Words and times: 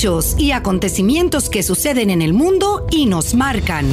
Hechos 0.00 0.34
y 0.38 0.52
acontecimientos 0.52 1.50
que 1.50 1.62
suceden 1.62 2.08
en 2.08 2.22
el 2.22 2.32
mundo 2.32 2.86
y 2.90 3.04
nos 3.04 3.34
marcan. 3.34 3.84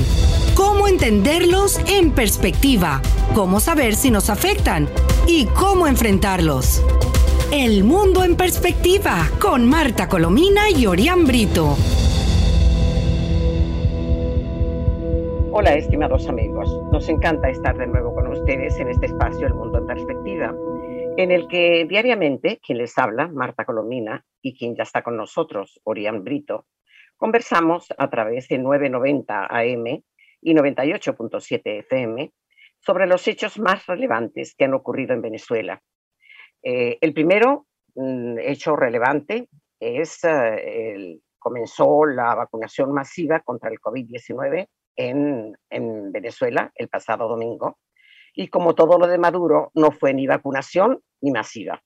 Cómo 0.56 0.88
entenderlos 0.88 1.82
en 1.86 2.12
perspectiva, 2.12 3.02
cómo 3.36 3.60
saber 3.60 3.94
si 3.94 4.10
nos 4.10 4.30
afectan 4.30 4.88
y 5.28 5.48
cómo 5.48 5.86
enfrentarlos. 5.86 6.82
El 7.52 7.84
mundo 7.84 8.24
en 8.24 8.38
perspectiva 8.38 9.30
con 9.42 9.66
Marta 9.66 10.08
Colomina 10.08 10.70
y 10.70 10.86
Orián 10.86 11.26
Brito. 11.26 11.76
Hola, 15.52 15.74
estimados 15.74 16.26
amigos. 16.30 16.70
Nos 16.90 17.10
encanta 17.10 17.50
estar 17.50 17.78
de 17.78 17.88
nuevo 17.88 18.14
con 18.16 18.28
ustedes 18.28 18.80
en 18.80 18.88
este 18.92 19.08
espacio 19.08 19.46
El 19.46 19.56
Mundo 19.56 19.80
en 19.80 19.88
Perspectiva, 19.88 20.56
en 21.18 21.32
el 21.32 21.48
que 21.48 21.86
diariamente 21.86 22.60
quien 22.66 22.78
les 22.78 22.98
habla, 22.98 23.28
Marta 23.28 23.66
Colomina, 23.66 24.24
y 24.42 24.58
quien 24.58 24.76
ya 24.76 24.84
está 24.84 25.02
con 25.02 25.18
nosotros, 25.18 25.80
Orián 25.84 26.24
Brito, 26.24 26.68
conversamos 27.18 27.88
a 27.98 28.10
través 28.10 28.48
de 28.48 28.60
990 28.60 29.48
AM 29.48 29.86
y 30.42 30.54
98.7 30.54 31.80
FM 31.80 32.32
sobre 32.80 33.08
los 33.08 33.28
hechos 33.28 33.60
más 33.60 33.86
relevantes 33.88 34.56
que 34.56 34.66
han 34.66 34.74
ocurrido 34.74 35.14
en 35.14 35.22
Venezuela 35.22 35.82
eh, 36.64 36.98
el 37.02 37.14
primero 37.14 37.68
mm, 37.96 38.40
hecho 38.40 38.76
relevante 38.76 39.48
es 39.80 40.24
eh, 40.24 40.94
el, 40.94 41.22
comenzó 41.38 42.06
la 42.06 42.36
vacunación 42.36 42.92
masiva 42.92 43.40
contra 43.42 43.70
el 43.70 43.80
COVID-19 43.80 44.68
en, 44.96 45.58
en 45.70 46.12
Venezuela 46.12 46.72
el 46.76 46.90
pasado 46.90 47.28
domingo. 47.28 47.78
Y 48.40 48.50
como 48.50 48.76
todo 48.76 49.00
lo 49.00 49.08
de 49.08 49.18
Maduro, 49.18 49.72
no 49.74 49.90
fue 49.90 50.14
ni 50.14 50.28
vacunación 50.28 51.02
ni 51.22 51.32
masiva. 51.32 51.82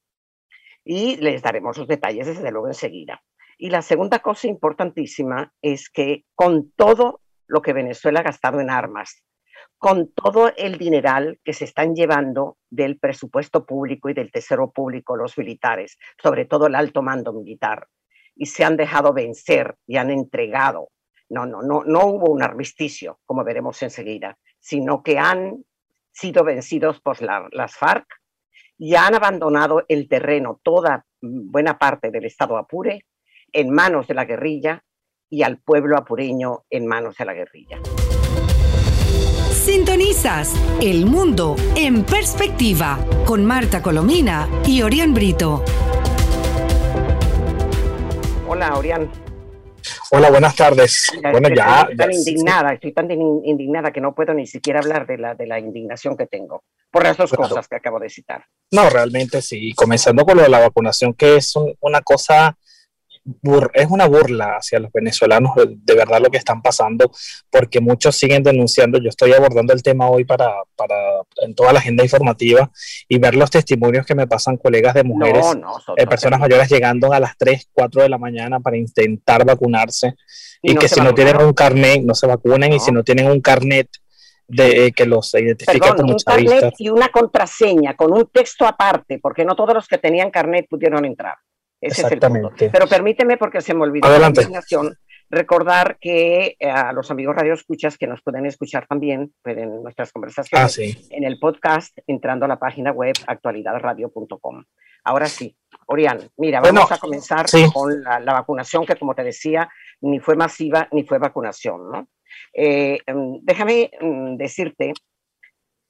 Y 0.83 1.15
les 1.15 1.41
daremos 1.41 1.77
los 1.77 1.87
detalles 1.87 2.27
desde 2.27 2.51
luego 2.51 2.67
enseguida. 2.67 3.23
Y 3.57 3.69
la 3.69 3.81
segunda 3.81 4.19
cosa 4.19 4.47
importantísima 4.47 5.53
es 5.61 5.89
que 5.89 6.25
con 6.35 6.73
todo 6.73 7.21
lo 7.47 7.61
que 7.61 7.71
Venezuela 7.71 8.19
ha 8.19 8.23
gastado 8.23 8.59
en 8.59 8.69
armas, 8.69 9.23
con 9.77 10.11
todo 10.11 10.51
el 10.57 10.77
dineral 10.77 11.39
que 11.45 11.53
se 11.53 11.63
están 11.63 11.95
llevando 11.95 12.57
del 12.69 12.99
presupuesto 12.99 13.65
público 13.65 14.09
y 14.09 14.13
del 14.13 14.29
tesoro 14.29 14.71
público 14.71 15.15
los 15.15 15.37
militares, 15.37 15.97
sobre 16.21 16.43
todo 16.43 16.67
el 16.67 16.75
alto 16.75 17.01
mando 17.01 17.31
militar, 17.31 17.87
y 18.35 18.47
se 18.47 18.65
han 18.65 18.75
dejado 18.75 19.13
vencer 19.13 19.77
y 19.87 19.95
han 19.95 20.11
entregado. 20.11 20.89
No, 21.29 21.45
no, 21.45 21.61
no, 21.61 21.85
no 21.85 22.07
hubo 22.07 22.29
un 22.29 22.43
armisticio, 22.43 23.21
como 23.25 23.45
veremos 23.45 23.81
enseguida, 23.83 24.37
sino 24.59 25.01
que 25.01 25.17
han 25.17 25.63
sido 26.11 26.43
vencidos 26.43 26.99
por 27.01 27.17
las 27.21 27.75
FARC 27.75 28.05
y 28.77 28.95
han 28.95 29.15
abandonado 29.15 29.83
el 29.87 30.07
terreno, 30.07 30.59
toda 30.63 31.05
buena 31.21 31.77
parte 31.77 32.11
del 32.11 32.25
Estado 32.25 32.57
Apure, 32.57 33.05
en 33.53 33.69
manos 33.69 34.07
de 34.07 34.13
la 34.13 34.25
guerrilla 34.25 34.83
y 35.29 35.43
al 35.43 35.57
pueblo 35.57 35.97
apureño 35.97 36.65
en 36.69 36.87
manos 36.87 37.15
de 37.17 37.25
la 37.25 37.33
guerrilla. 37.33 37.79
Sintonizas 39.51 40.55
El 40.81 41.05
Mundo 41.05 41.55
en 41.75 42.03
Perspectiva 42.03 42.97
con 43.25 43.45
Marta 43.45 43.81
Colomina 43.81 44.49
y 44.65 44.81
Orián 44.81 45.13
Brito. 45.13 45.63
Hola, 48.47 48.75
Orián. 48.75 49.30
Hola, 50.13 50.29
buenas 50.29 50.55
tardes. 50.57 51.07
bueno, 51.31 51.47
ya. 51.55 51.83
Estoy 51.83 51.95
tan 51.95 52.11
indignada, 52.11 52.73
estoy 52.73 52.91
tan 52.91 53.09
indignada 53.09 53.93
que 53.93 54.01
no 54.01 54.13
puedo 54.13 54.33
ni 54.33 54.45
siquiera 54.45 54.81
hablar 54.81 55.07
de 55.07 55.17
la, 55.17 55.35
de 55.35 55.47
la 55.47 55.57
indignación 55.57 56.17
que 56.17 56.27
tengo 56.27 56.65
por 56.91 57.03
las 57.03 57.15
dos 57.15 57.31
cosas 57.31 57.65
que 57.69 57.77
acabo 57.77 57.97
de 57.97 58.09
citar. 58.09 58.43
No, 58.71 58.89
realmente 58.89 59.41
sí. 59.41 59.71
Comenzando 59.71 60.25
con 60.25 60.35
lo 60.35 60.43
de 60.43 60.49
la 60.49 60.59
vacunación, 60.59 61.13
que 61.13 61.37
es 61.37 61.53
una 61.79 62.01
cosa 62.01 62.57
es 63.73 63.87
una 63.89 64.07
burla 64.07 64.57
hacia 64.57 64.79
los 64.79 64.91
venezolanos 64.91 65.51
de 65.55 65.95
verdad 65.95 66.19
lo 66.21 66.29
que 66.29 66.37
están 66.37 66.61
pasando, 66.61 67.11
porque 67.49 67.79
muchos 67.79 68.15
siguen 68.15 68.43
denunciando. 68.43 68.99
Yo 68.99 69.09
estoy 69.09 69.33
abordando 69.33 69.73
el 69.73 69.83
tema 69.83 70.09
hoy 70.09 70.25
para, 70.25 70.51
para 70.75 70.95
en 71.41 71.53
toda 71.53 71.73
la 71.73 71.79
agenda 71.79 72.03
informativa 72.03 72.71
y 73.07 73.19
ver 73.19 73.35
los 73.35 73.51
testimonios 73.51 74.05
que 74.05 74.15
me 74.15 74.27
pasan 74.27 74.57
colegas 74.57 74.93
de 74.95 75.03
mujeres, 75.03 75.45
eh, 75.97 76.07
personas 76.07 76.39
mayores 76.39 76.69
llegando 76.69 77.13
a 77.13 77.19
las 77.19 77.37
3, 77.37 77.69
4 77.71 78.03
de 78.03 78.09
la 78.09 78.17
mañana 78.17 78.59
para 78.59 78.77
intentar 78.77 79.45
vacunarse 79.45 80.15
y, 80.61 80.75
que 80.75 80.87
si 80.87 80.99
no 81.01 81.13
tienen 81.13 81.37
un 81.37 81.53
carnet 81.53 82.03
no 82.03 82.15
se 82.15 82.27
vacunen 82.27 82.73
y 82.73 82.79
si 82.79 82.91
no 82.91 83.03
tienen 83.03 83.29
un 83.29 83.41
carnet 83.41 83.89
de 84.47 84.87
eh, 84.87 84.91
que 84.91 85.05
los 85.05 85.33
identifica 85.33 85.95
como 85.95 86.13
un 86.13 86.19
carnet 86.19 86.73
y 86.77 86.89
una 86.89 87.07
contraseña 87.09 87.95
con 87.95 88.11
un 88.11 88.27
texto 88.27 88.65
aparte, 88.65 89.19
porque 89.19 89.45
no 89.45 89.55
todos 89.55 89.73
los 89.73 89.87
que 89.87 89.97
tenían 89.97 90.29
carnet 90.29 90.67
pudieron 90.69 91.05
entrar. 91.05 91.35
Exactamente. 91.81 92.69
Pero 92.69 92.87
permíteme, 92.87 93.37
porque 93.37 93.61
se 93.61 93.73
me 93.73 93.83
olvidó 93.83 94.07
Adelante. 94.07 94.47
recordar 95.29 95.97
que 95.99 96.55
eh, 96.59 96.69
a 96.69 96.93
los 96.93 97.09
amigos 97.09 97.35
radio 97.35 97.53
escuchas 97.53 97.97
que 97.97 98.05
nos 98.05 98.21
pueden 98.21 98.45
escuchar 98.45 98.85
también 98.87 99.33
pueden 99.41 99.81
nuestras 99.81 100.11
conversaciones 100.11 100.77
ah, 100.77 101.07
en 101.09 101.23
el 101.23 101.39
podcast 101.39 101.97
entrando 102.05 102.45
a 102.45 102.47
la 102.47 102.59
página 102.59 102.91
web 102.91 103.15
actualidadradio.com. 103.25 104.63
Ahora 105.03 105.27
sí, 105.27 105.57
Orián, 105.87 106.19
mira, 106.37 106.61
vamos 106.61 106.91
a 106.91 106.97
comenzar 106.97 107.47
con 107.73 108.03
la, 108.03 108.19
vacunación 108.19 108.85
que, 108.85 108.95
como 108.95 109.15
te 109.15 109.23
decía, 109.23 109.69
ni 110.01 110.19
fue 110.19 110.35
masiva 110.35 110.87
ni 110.91 111.03
fue 111.03 111.17
vacunación. 111.17 111.91
¿no? 111.91 112.07
Eh, 112.53 112.99
em, 113.05 113.39
déjame 113.41 113.89
mm, 113.99 114.35
decirte 114.35 114.93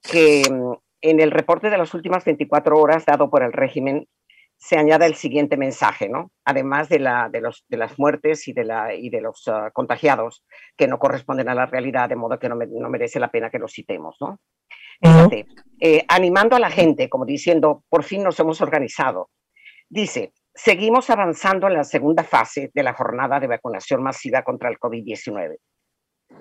que 0.01 0.44
mm, 0.50 0.74
en 1.01 1.19
el 1.19 1.31
reporte 1.31 1.69
de 1.69 1.78
las 1.78 1.94
últimas 1.94 2.24
24 2.24 2.80
horas 2.80 3.06
dado 3.06 3.30
por 3.30 3.44
el 3.44 3.51
régimen 3.51 4.07
se 4.61 4.77
añade 4.77 5.07
el 5.07 5.16
siguiente 5.16 5.57
mensaje, 5.57 6.07
¿no? 6.07 6.31
Además 6.45 6.88
de, 6.88 6.99
la, 6.99 7.29
de, 7.29 7.41
los, 7.41 7.66
de 7.67 7.77
las 7.77 7.97
muertes 7.97 8.47
y 8.47 8.53
de, 8.53 8.63
la, 8.63 8.94
y 8.94 9.09
de 9.09 9.19
los 9.19 9.47
ah, 9.47 9.72
contagiados 9.73 10.44
que 10.77 10.88
no 10.88 10.99
corresponden 10.99 11.49
a 11.49 11.55
la 11.55 11.66
realidad, 11.66 12.07
de 12.07 12.16
modo 12.16 12.38
que 12.38 12.47
no, 12.47 12.55
no 12.55 12.89
merece 12.89 13.19
la 13.19 13.31
pena 13.31 13.50
que 13.50 13.57
los 13.57 13.73
citemos, 13.73 14.17
¿no? 14.21 14.39
Eh, 15.79 16.05
animando 16.07 16.55
a 16.55 16.59
la 16.59 16.69
gente, 16.69 17.09
como 17.09 17.25
diciendo, 17.25 17.83
por 17.89 18.03
fin 18.03 18.23
nos 18.23 18.39
hemos 18.39 18.61
organizado. 18.61 19.31
Dice, 19.89 20.31
seguimos 20.53 21.09
avanzando 21.09 21.66
en 21.66 21.73
la 21.73 21.83
segunda 21.83 22.23
fase 22.23 22.69
de 22.71 22.83
la 22.83 22.94
jornada 22.94 23.39
de 23.39 23.47
vacunación 23.47 24.03
masiva 24.03 24.44
contra 24.44 24.69
el 24.69 24.77
COVID-19. 24.77 25.57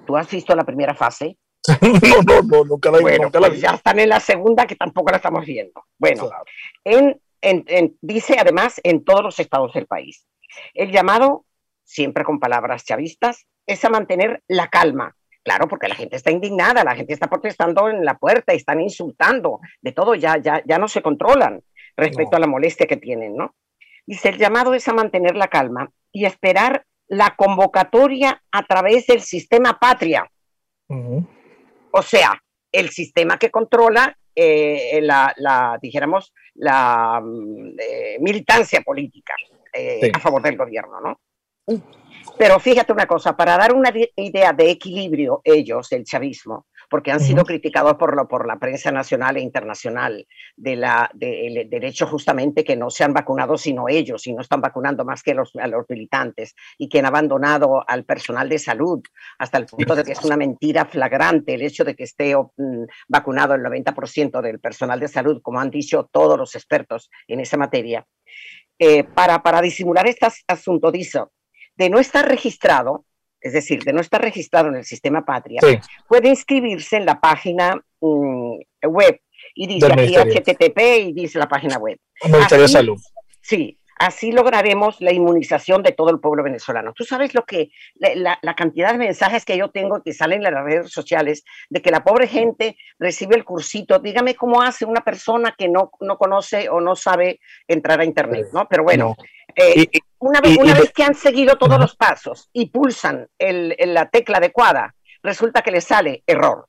¿Tú 0.06 0.14
has 0.18 0.30
visto 0.30 0.54
la 0.54 0.64
primera 0.64 0.94
fase? 0.94 1.38
no, 1.80 2.22
no, 2.22 2.42
no, 2.42 2.64
nunca 2.64 2.90
la, 2.90 3.00
bueno, 3.00 3.30
pues 3.30 3.60
Ya 3.62 3.70
están 3.70 3.98
en 3.98 4.10
la 4.10 4.20
segunda 4.20 4.66
que 4.66 4.76
tampoco 4.76 5.10
la 5.10 5.16
estamos 5.16 5.46
viendo. 5.46 5.84
Bueno, 5.98 6.28
en 6.84 7.18
dice 8.00 8.36
además 8.38 8.80
en 8.82 9.04
todos 9.04 9.22
los 9.22 9.38
estados 9.38 9.72
del 9.72 9.86
país. 9.86 10.26
El 10.74 10.90
llamado, 10.90 11.46
siempre 11.84 12.24
con 12.24 12.40
palabras 12.40 12.84
chavistas, 12.84 13.46
es 13.66 13.84
a 13.84 13.90
mantener 13.90 14.42
la 14.48 14.68
calma. 14.68 15.14
Claro, 15.42 15.68
porque 15.68 15.88
la 15.88 15.94
gente 15.94 16.16
está 16.16 16.30
indignada, 16.30 16.84
la 16.84 16.94
gente 16.94 17.14
está 17.14 17.28
protestando 17.28 17.88
en 17.88 18.04
la 18.04 18.18
puerta, 18.18 18.52
están 18.52 18.80
insultando, 18.80 19.60
de 19.80 19.92
todo 19.92 20.14
ya, 20.14 20.36
ya, 20.36 20.62
ya 20.66 20.78
no 20.78 20.86
se 20.86 21.00
controlan 21.00 21.62
respecto 21.96 22.36
a 22.36 22.40
la 22.40 22.46
molestia 22.46 22.86
que 22.86 22.98
tienen, 22.98 23.36
¿no? 23.36 23.54
Dice, 24.06 24.28
el 24.30 24.38
llamado 24.38 24.74
es 24.74 24.86
a 24.88 24.92
mantener 24.92 25.36
la 25.36 25.48
calma 25.48 25.90
y 26.12 26.26
esperar 26.26 26.84
la 27.06 27.34
convocatoria 27.36 28.42
a 28.52 28.62
través 28.64 29.06
del 29.06 29.20
sistema 29.20 29.78
patria. 29.78 30.30
O 31.90 32.02
sea, 32.02 32.40
el 32.72 32.90
sistema 32.90 33.38
que 33.38 33.50
controla 33.50 34.16
eh, 34.42 35.00
la, 35.02 35.78
dijéramos, 35.80 36.32
la 36.54 37.20
mm, 37.22 37.78
eh, 37.78 38.16
militancia 38.20 38.80
política 38.80 39.34
eh, 39.72 40.10
a 40.14 40.18
favor 40.18 40.42
del 40.42 40.56
gobierno, 40.56 41.00
¿no? 41.00 41.20
Pero 42.38 42.58
fíjate 42.58 42.92
una 42.92 43.06
cosa, 43.06 43.36
para 43.36 43.58
dar 43.58 43.74
una 43.74 43.92
idea 44.16 44.52
de 44.52 44.70
equilibrio, 44.70 45.42
ellos, 45.44 45.92
el 45.92 46.04
chavismo, 46.04 46.66
porque 46.90 47.12
han 47.12 47.20
sido 47.20 47.44
criticados 47.44 47.94
por, 47.94 48.16
lo, 48.16 48.28
por 48.28 48.46
la 48.46 48.58
prensa 48.58 48.90
nacional 48.90 49.36
e 49.36 49.40
internacional 49.40 50.26
de 50.56 50.76
la, 50.76 51.10
del 51.14 51.70
derecho 51.70 52.06
justamente 52.06 52.64
que 52.64 52.76
no 52.76 52.90
se 52.90 53.04
han 53.04 53.14
vacunado 53.14 53.56
sino 53.56 53.88
ellos 53.88 54.26
y 54.26 54.34
no 54.34 54.42
están 54.42 54.60
vacunando 54.60 55.04
más 55.04 55.22
que 55.22 55.32
los, 55.32 55.54
a 55.56 55.68
los 55.68 55.88
militantes 55.88 56.54
y 56.76 56.88
que 56.88 56.98
han 56.98 57.06
abandonado 57.06 57.88
al 57.88 58.04
personal 58.04 58.48
de 58.48 58.58
salud 58.58 59.00
hasta 59.38 59.56
el 59.56 59.66
punto 59.66 59.94
de 59.94 60.02
que 60.02 60.12
es 60.12 60.24
una 60.24 60.36
mentira 60.36 60.84
flagrante 60.84 61.54
el 61.54 61.62
hecho 61.62 61.84
de 61.84 61.94
que 61.94 62.04
esté 62.04 62.36
mm, 62.36 62.84
vacunado 63.08 63.54
el 63.54 63.62
90% 63.62 64.42
del 64.42 64.58
personal 64.58 64.98
de 64.98 65.08
salud, 65.08 65.40
como 65.42 65.60
han 65.60 65.70
dicho 65.70 66.08
todos 66.10 66.36
los 66.36 66.54
expertos 66.56 67.10
en 67.28 67.40
esa 67.40 67.56
materia. 67.56 68.04
Eh, 68.78 69.04
para, 69.04 69.42
para 69.42 69.60
disimular 69.62 70.06
este 70.06 70.26
asunto, 70.48 70.90
dice, 70.90 71.20
de 71.76 71.90
no 71.90 71.98
estar 71.98 72.26
registrado, 72.26 73.04
es 73.40 73.52
decir, 73.52 73.82
de 73.84 73.92
no 73.92 74.00
estar 74.00 74.20
registrado 74.20 74.68
en 74.68 74.76
el 74.76 74.84
sistema 74.84 75.24
Patria, 75.24 75.60
puede 76.08 76.28
inscribirse 76.28 76.96
en 76.96 77.06
la 77.06 77.20
página 77.20 77.82
mm, 78.00 78.56
web 78.86 79.20
y 79.54 79.66
dice 79.66 79.92
aquí 79.92 80.16
HTTP 80.16 80.78
y 81.08 81.12
dice 81.12 81.38
la 81.38 81.48
página 81.48 81.78
web. 81.78 81.98
Ministerio 82.24 82.62
de 82.62 82.68
Salud. 82.68 83.00
Sí, 83.40 83.78
así 83.96 84.32
lograremos 84.32 85.00
la 85.00 85.12
inmunización 85.12 85.82
de 85.82 85.92
todo 85.92 86.10
el 86.10 86.20
pueblo 86.20 86.42
venezolano. 86.42 86.92
Tú 86.94 87.04
sabes 87.04 87.34
lo 87.34 87.44
que, 87.44 87.70
la, 87.96 88.38
cantidad 88.54 88.92
de 88.92 88.98
mensajes 88.98 89.44
que 89.44 89.56
yo 89.56 89.70
tengo 89.70 90.02
que 90.02 90.12
salen 90.12 90.44
en 90.44 90.54
las 90.54 90.64
redes 90.64 90.90
sociales 90.92 91.44
de 91.68 91.80
que 91.82 91.90
la 91.90 92.04
pobre 92.04 92.26
gente 92.26 92.76
recibe 92.98 93.36
el 93.36 93.44
cursito. 93.44 93.98
Dígame 93.98 94.34
cómo 94.34 94.62
hace 94.62 94.84
una 94.84 95.00
persona 95.00 95.54
que 95.56 95.68
no, 95.68 95.90
no 96.00 96.18
conoce 96.18 96.68
o 96.68 96.80
no 96.80 96.96
sabe 96.96 97.40
entrar 97.66 98.00
a 98.00 98.04
Internet, 98.04 98.48
¿no? 98.52 98.66
Pero 98.68 98.84
bueno. 98.84 99.16
Eh, 99.56 99.86
una 100.20 100.40
vez, 100.40 100.56
una 100.58 100.74
vez 100.74 100.92
que 100.92 101.02
han 101.02 101.14
seguido 101.14 101.56
todos 101.56 101.78
los 101.78 101.96
pasos 101.96 102.48
y 102.52 102.66
pulsan 102.66 103.26
el, 103.38 103.74
la 103.78 104.08
tecla 104.08 104.38
adecuada, 104.38 104.94
resulta 105.22 105.62
que 105.62 105.70
les 105.70 105.84
sale 105.84 106.22
error. 106.26 106.66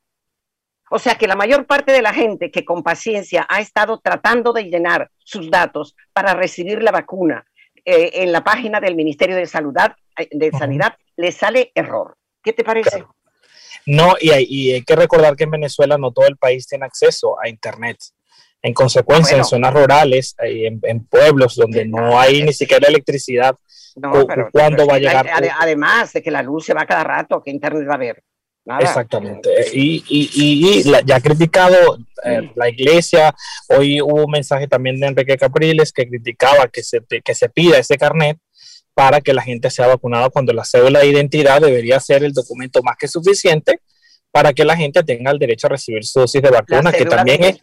O 0.90 1.00
sea 1.00 1.16
que 1.16 1.28
la 1.28 1.36
mayor 1.36 1.66
parte 1.66 1.92
de 1.92 2.02
la 2.02 2.14
gente 2.14 2.52
que 2.52 2.66
con 2.66 2.84
paciencia 2.84 3.46
ha 3.50 3.62
estado 3.62 4.00
tratando 4.00 4.52
de 4.52 4.66
llenar 4.66 5.10
sus 5.20 5.50
datos 5.50 5.96
para 6.12 6.34
recibir 6.34 6.84
la 6.84 6.92
vacuna 6.92 7.46
eh, 7.86 8.12
en 8.14 8.32
la 8.32 8.44
página 8.44 8.80
del 8.80 8.96
Ministerio 8.96 9.36
de 9.36 9.46
Salud, 9.46 9.74
eh, 10.18 10.28
de 10.32 10.52
Sanidad, 10.52 10.96
le 11.16 11.32
sale 11.32 11.72
error. 11.76 12.18
¿Qué 12.44 12.54
te 12.54 12.64
parece? 12.64 13.06
No, 13.86 14.16
y 14.20 14.32
hay, 14.32 14.84
que 14.84 14.96
recordar 14.96 15.36
que 15.36 15.46
en 15.46 15.52
Venezuela 15.52 15.98
no 15.98 16.12
todo 16.12 16.28
el 16.28 16.38
país 16.38 16.68
tiene 16.68 16.86
acceso 16.86 17.40
a 17.42 17.48
Internet. 17.48 17.98
En 18.64 18.74
consecuencia, 18.74 19.38
en 19.38 19.44
zonas 19.44 19.74
rurales, 19.74 20.36
en, 20.38 20.80
en, 20.84 21.04
pueblos 21.06 21.56
donde 21.56 21.86
no 21.86 22.20
hay 22.20 22.44
ni 22.44 22.54
siquiera 22.54 22.88
electricidad, 22.88 23.56
no, 23.96 24.26
¿cuándo 24.52 24.86
va 24.86 24.96
a 24.96 25.00
llegar? 25.00 25.28
además 25.60 26.14
de 26.14 26.22
que 26.22 26.30
la 26.30 26.44
luz 26.44 26.66
se 26.66 26.74
va 26.74 26.86
cada 26.86 27.04
rato, 27.04 27.42
¿qué 27.44 27.50
Internet 27.50 27.88
va 27.88 27.94
a 27.94 27.96
haber? 27.96 28.24
Exactamente. 28.80 29.50
Y, 29.74 30.04
y, 30.08 30.30
y, 30.36 30.84
ya 31.06 31.16
ha 31.16 31.22
criticado 31.22 31.98
eh, 32.24 32.52
la 32.56 32.70
iglesia. 32.70 33.34
Hoy 33.70 34.00
hubo 34.02 34.26
un 34.26 34.32
mensaje 34.32 34.68
también 34.68 35.00
de 35.00 35.08
Enrique 35.08 35.38
Capriles 35.38 35.92
que 35.92 36.08
criticaba 36.08 36.68
que 36.68 36.84
se, 36.84 37.02
que 37.24 37.36
se 37.36 37.50
pida 37.50 37.80
ese 37.80 37.98
carnet 37.98 38.38
para 38.94 39.22
que 39.22 39.34
la 39.34 39.42
gente 39.42 39.70
sea 39.72 39.88
vacunada 39.88 40.30
cuando 40.30 40.54
la 40.54 40.64
cédula 40.64 41.00
de 41.00 41.08
identidad 41.08 41.62
debería 41.62 42.00
ser 42.00 42.24
el 42.24 42.34
documento 42.34 42.84
más 42.84 42.98
que 42.98 43.08
suficiente 43.08 43.80
para 44.32 44.54
que 44.54 44.64
la 44.64 44.76
gente 44.76 45.04
tenga 45.04 45.32
el 45.32 45.40
derecho 45.40 45.68
a 45.68 45.72
recibir 45.72 46.04
su 46.06 46.22
dosis 46.22 46.42
de 46.42 46.50
vacuna, 46.50 46.92
que 46.92 47.06
también 47.06 47.44
es... 47.44 47.60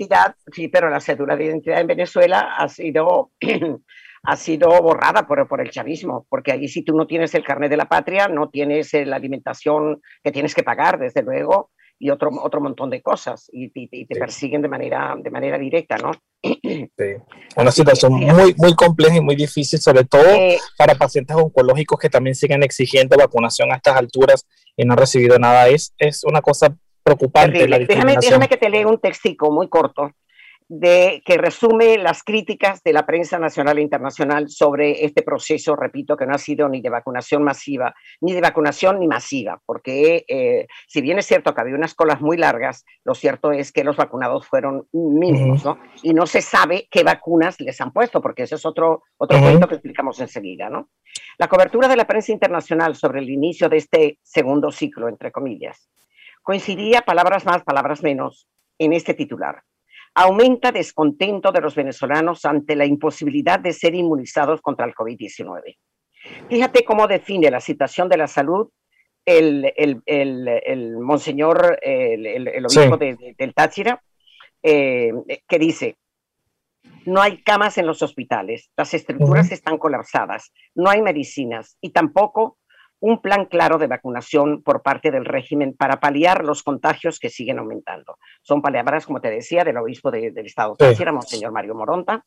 Sí, 0.52 0.68
pero 0.68 0.90
la 0.90 1.00
cédula 1.00 1.36
de 1.36 1.44
identidad 1.44 1.80
en 1.80 1.86
Venezuela 1.86 2.54
ha 2.56 2.68
sido, 2.68 3.32
ha 4.22 4.36
sido 4.36 4.68
borrada 4.82 5.26
por, 5.26 5.48
por 5.48 5.60
el 5.60 5.70
chavismo, 5.70 6.26
porque 6.28 6.52
allí 6.52 6.68
si 6.68 6.82
tú 6.82 6.94
no 6.94 7.06
tienes 7.06 7.34
el 7.34 7.44
carnet 7.44 7.70
de 7.70 7.78
la 7.78 7.88
patria, 7.88 8.28
no 8.28 8.50
tienes 8.50 8.92
la 8.92 9.16
alimentación 9.16 10.02
que 10.22 10.30
tienes 10.30 10.54
que 10.54 10.62
pagar, 10.62 10.98
desde 10.98 11.22
luego, 11.22 11.70
y 11.98 12.10
otro, 12.10 12.30
otro 12.42 12.60
montón 12.60 12.90
de 12.90 13.02
cosas 13.02 13.50
y, 13.52 13.70
te 13.70 14.14
persiguen 14.14 14.62
de 14.62 14.68
manera, 14.68 15.16
de 15.18 15.30
manera 15.30 15.58
directa, 15.58 15.96
¿no? 15.96 16.12
Sí. 16.42 17.16
Una 17.56 17.72
situación 17.72 18.12
muy, 18.12 18.54
muy 18.56 18.74
compleja 18.74 19.16
y 19.16 19.20
muy 19.20 19.34
difícil, 19.34 19.80
sobre 19.80 20.04
todo 20.04 20.28
eh, 20.28 20.58
para 20.76 20.94
pacientes 20.94 21.36
oncológicos 21.36 21.98
que 21.98 22.08
también 22.08 22.34
siguen 22.34 22.62
exigiendo 22.62 23.16
vacunación 23.16 23.72
a 23.72 23.76
estas 23.76 23.96
alturas 23.96 24.46
y 24.76 24.84
no 24.84 24.92
han 24.92 24.98
recibido 24.98 25.38
nada. 25.38 25.68
Es, 25.68 25.92
es 25.98 26.22
una 26.24 26.40
cosa 26.40 26.76
preocupante. 27.02 27.66
La 27.68 27.78
déjame, 27.78 28.16
déjame 28.20 28.48
que 28.48 28.56
te 28.56 28.70
lea 28.70 28.86
un 28.86 29.00
textico 29.00 29.50
muy 29.50 29.68
corto 29.68 30.12
de, 30.68 31.22
que 31.24 31.38
resume 31.38 31.96
las 31.96 32.22
críticas 32.22 32.82
de 32.82 32.92
la 32.92 33.06
prensa 33.06 33.38
nacional 33.38 33.78
e 33.78 33.82
internacional 33.82 34.50
sobre 34.50 35.04
este 35.04 35.22
proceso, 35.22 35.74
repito, 35.74 36.16
que 36.16 36.26
no 36.26 36.34
ha 36.34 36.38
sido 36.38 36.68
ni 36.68 36.82
de 36.82 36.90
vacunación 36.90 37.42
masiva, 37.42 37.94
ni 38.20 38.34
de 38.34 38.42
vacunación 38.42 39.00
ni 39.00 39.08
masiva, 39.08 39.60
porque 39.64 40.24
eh, 40.28 40.66
si 40.86 41.00
bien 41.00 41.18
es 41.18 41.26
cierto 41.26 41.54
que 41.54 41.62
había 41.62 41.74
unas 41.74 41.94
colas 41.94 42.20
muy 42.20 42.36
largas, 42.36 42.84
lo 43.04 43.14
cierto 43.14 43.50
es 43.50 43.72
que 43.72 43.82
los 43.82 43.96
vacunados 43.96 44.46
fueron 44.46 44.86
mínimos, 44.92 45.64
¿no? 45.64 45.78
Y 46.02 46.12
no 46.12 46.26
se 46.26 46.42
sabe 46.42 46.86
qué 46.90 47.02
vacunas 47.02 47.58
les 47.60 47.80
han 47.80 47.92
puesto, 47.92 48.20
porque 48.20 48.42
ese 48.42 48.56
es 48.56 48.66
otro, 48.66 49.04
otro 49.16 49.38
punto 49.40 49.68
que 49.68 49.76
explicamos 49.76 50.20
enseguida, 50.20 50.68
¿no? 50.68 50.90
La 51.38 51.48
cobertura 51.48 51.88
de 51.88 51.96
la 51.96 52.06
prensa 52.06 52.32
internacional 52.32 52.94
sobre 52.94 53.20
el 53.20 53.30
inicio 53.30 53.70
de 53.70 53.78
este 53.78 54.18
segundo 54.22 54.70
ciclo, 54.70 55.08
entre 55.08 55.32
comillas, 55.32 55.88
coincidía, 56.42 57.00
palabras 57.02 57.46
más, 57.46 57.62
palabras 57.62 58.02
menos, 58.02 58.48
en 58.78 58.92
este 58.92 59.14
titular 59.14 59.62
aumenta 60.18 60.72
descontento 60.72 61.52
de 61.52 61.60
los 61.60 61.76
venezolanos 61.76 62.44
ante 62.44 62.74
la 62.74 62.84
imposibilidad 62.84 63.60
de 63.60 63.72
ser 63.72 63.94
inmunizados 63.94 64.60
contra 64.60 64.84
el 64.84 64.92
COVID-19. 64.92 65.76
Fíjate 66.48 66.84
cómo 66.84 67.06
define 67.06 67.52
la 67.52 67.60
situación 67.60 68.08
de 68.08 68.16
la 68.16 68.26
salud 68.26 68.68
el, 69.24 70.96
monseñor, 71.00 71.78
el, 71.82 72.66
obispo 72.66 72.96
del 72.96 73.54
Táchira, 73.54 74.02
eh, 74.60 75.12
que 75.46 75.58
dice, 75.58 75.96
no 77.06 77.20
hay 77.20 77.42
camas 77.42 77.78
en 77.78 77.86
los 77.86 78.02
hospitales, 78.02 78.70
las 78.76 78.94
estructuras 78.94 79.52
están 79.52 79.78
colapsadas, 79.78 80.52
no 80.74 80.90
hay 80.90 81.00
medicinas 81.00 81.76
y 81.80 81.90
tampoco 81.90 82.57
un 83.00 83.20
plan 83.20 83.46
claro 83.46 83.78
de 83.78 83.86
vacunación 83.86 84.62
por 84.62 84.82
parte 84.82 85.10
del 85.10 85.24
régimen 85.24 85.74
para 85.76 86.00
paliar 86.00 86.44
los 86.44 86.62
contagios 86.62 87.18
que 87.18 87.30
siguen 87.30 87.58
aumentando. 87.58 88.18
Son 88.42 88.60
palabras, 88.60 89.06
como 89.06 89.20
te 89.20 89.30
decía, 89.30 89.64
del 89.64 89.76
obispo 89.76 90.10
del 90.10 90.36
Estado 90.38 90.76
sí. 90.78 91.04
Monseñor 91.12 91.52
Mario 91.52 91.74
Moronta, 91.74 92.24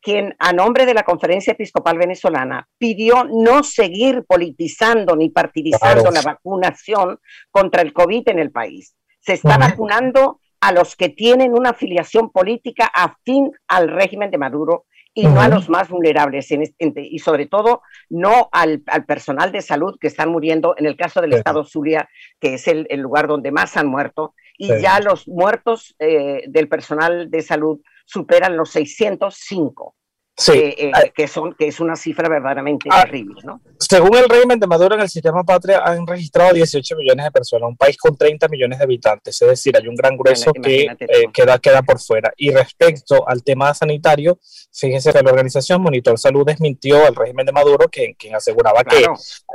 quien 0.00 0.34
a 0.38 0.52
nombre 0.52 0.86
de 0.86 0.94
la 0.94 1.02
Conferencia 1.02 1.52
Episcopal 1.52 1.98
Venezolana 1.98 2.68
pidió 2.78 3.24
no 3.24 3.62
seguir 3.62 4.24
politizando 4.26 5.16
ni 5.16 5.30
partidizando 5.30 6.10
la 6.10 6.22
vacunación 6.22 7.18
contra 7.50 7.82
el 7.82 7.92
COVID 7.92 8.28
en 8.28 8.38
el 8.38 8.50
país. 8.50 8.96
Se 9.20 9.34
está 9.34 9.58
vacunando 9.58 10.40
a 10.60 10.72
los 10.72 10.96
que 10.96 11.08
tienen 11.08 11.52
una 11.52 11.70
afiliación 11.70 12.30
política 12.30 12.86
afín 12.86 13.50
al 13.68 13.88
régimen 13.88 14.30
de 14.30 14.38
Maduro 14.38 14.86
y 15.16 15.26
no 15.26 15.40
a 15.40 15.48
los 15.48 15.70
más 15.70 15.88
vulnerables, 15.88 16.46
y 16.50 17.18
sobre 17.20 17.46
todo 17.46 17.80
no 18.10 18.50
al, 18.52 18.82
personal 19.06 19.50
de 19.50 19.62
salud 19.62 19.96
que 19.98 20.08
están 20.08 20.28
muriendo, 20.28 20.74
en 20.76 20.84
el 20.84 20.94
caso 20.94 21.22
del 21.22 21.32
estado 21.32 21.64
Zulia, 21.64 22.06
que 22.38 22.54
es 22.54 22.68
el, 22.68 22.86
lugar 22.98 23.26
donde 23.26 23.50
más 23.50 23.78
han 23.78 23.86
muerto, 23.86 24.34
y 24.58 24.68
ya 24.78 25.00
los 25.00 25.26
muertos 25.26 25.96
eh, 25.98 26.44
del 26.48 26.68
personal 26.68 27.30
de 27.30 27.40
salud 27.40 27.80
superan 28.04 28.58
los 28.58 28.70
605. 28.70 29.96
Sí. 30.38 30.52
Eh, 30.52 30.90
eh, 30.90 31.12
que, 31.14 31.26
son, 31.28 31.54
que 31.54 31.68
es 31.68 31.80
una 31.80 31.96
cifra 31.96 32.28
verdaderamente 32.28 32.90
ah, 32.92 33.04
terrible. 33.04 33.40
¿no? 33.42 33.58
Según 33.78 34.16
el 34.16 34.28
régimen 34.28 34.60
de 34.60 34.66
Maduro 34.66 34.94
en 34.94 35.00
el 35.00 35.08
sistema 35.08 35.42
patria 35.44 35.78
han 35.78 36.06
registrado 36.06 36.52
18 36.52 36.94
millones 36.96 37.24
de 37.24 37.30
personas, 37.30 37.70
un 37.70 37.76
país 37.76 37.96
con 37.96 38.14
30 38.14 38.46
millones 38.48 38.78
de 38.78 38.84
habitantes, 38.84 39.40
es 39.40 39.48
decir, 39.48 39.74
hay 39.76 39.88
un 39.88 39.94
gran 39.94 40.14
grueso 40.14 40.52
que 40.52 40.82
eh, 40.82 41.24
queda, 41.32 41.58
queda 41.58 41.80
por 41.82 41.98
fuera. 41.98 42.34
Y 42.36 42.50
respecto 42.50 43.26
al 43.26 43.42
tema 43.42 43.72
sanitario, 43.72 44.38
fíjense 44.72 45.10
que 45.10 45.22
la 45.22 45.30
organización 45.30 45.80
Monitor 45.80 46.18
Salud 46.18 46.44
desmintió 46.44 47.06
al 47.06 47.14
régimen 47.14 47.46
de 47.46 47.52
Maduro, 47.52 47.88
que, 47.88 48.14
quien 48.14 48.34
aseguraba 48.34 48.84
que 48.84 49.06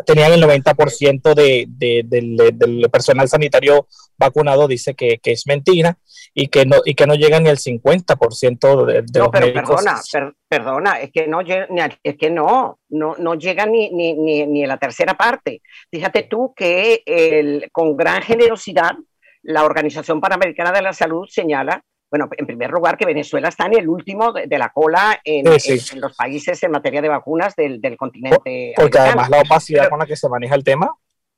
tenían 0.07 0.33
el 0.33 0.43
90% 0.43 1.35
de, 1.35 1.65
de, 1.67 2.51
del 2.53 2.89
personal 2.91 3.29
sanitario 3.29 3.87
vacunado, 4.17 4.67
dice 4.67 4.95
que, 4.95 5.19
que 5.19 5.33
es 5.33 5.45
mentira 5.45 5.99
y 6.33 6.47
que 6.47 6.65
no, 6.65 6.77
y 6.85 6.95
que 6.95 7.05
no 7.05 7.13
llega 7.13 7.39
ni 7.39 7.49
al 7.49 7.57
50% 7.57 8.85
de, 8.85 9.01
de 9.03 9.19
los 9.19 9.29
pero 9.29 9.53
Perdona, 9.53 10.01
perdona, 10.51 10.99
es 10.99 11.11
que 11.13 11.29
no, 11.29 11.39
es 11.39 12.17
que 12.17 12.29
no, 12.29 12.77
no, 12.89 13.15
no 13.17 13.35
llega 13.35 13.65
ni, 13.65 13.89
ni, 13.91 14.15
ni, 14.15 14.45
ni, 14.45 14.65
a 14.65 14.67
la 14.67 14.77
tercera 14.77 15.13
parte. 15.13 15.61
Fíjate 15.89 16.23
tú 16.23 16.53
que 16.53 17.03
el, 17.05 17.69
con 17.71 17.95
gran 17.95 18.21
generosidad 18.21 18.91
la 19.43 19.63
Organización 19.63 20.19
Panamericana 20.19 20.73
de 20.73 20.81
la 20.81 20.91
Salud 20.91 21.25
señala, 21.29 21.81
bueno, 22.11 22.27
en 22.37 22.45
primer 22.45 22.69
lugar 22.69 22.97
que 22.97 23.05
Venezuela 23.05 23.47
está 23.47 23.67
en 23.67 23.79
el 23.79 23.87
último 23.87 24.33
de, 24.33 24.57
la 24.57 24.73
cola 24.73 25.21
en, 25.23 25.47
en, 25.47 26.01
los 26.01 26.17
países 26.17 26.61
en 26.63 26.71
materia 26.71 27.01
de 27.01 27.07
vacunas 27.07 27.55
del, 27.55 27.79
del 27.79 27.95
continente. 27.95 28.73
Porque 28.75 28.99
además 28.99 29.29
la 29.29 29.39
opacidad 29.39 29.89
con 29.89 29.99
la 29.99 30.05
que 30.05 30.17
se 30.17 30.27
maneja 30.27 30.55
el 30.55 30.65
tema 30.65 30.93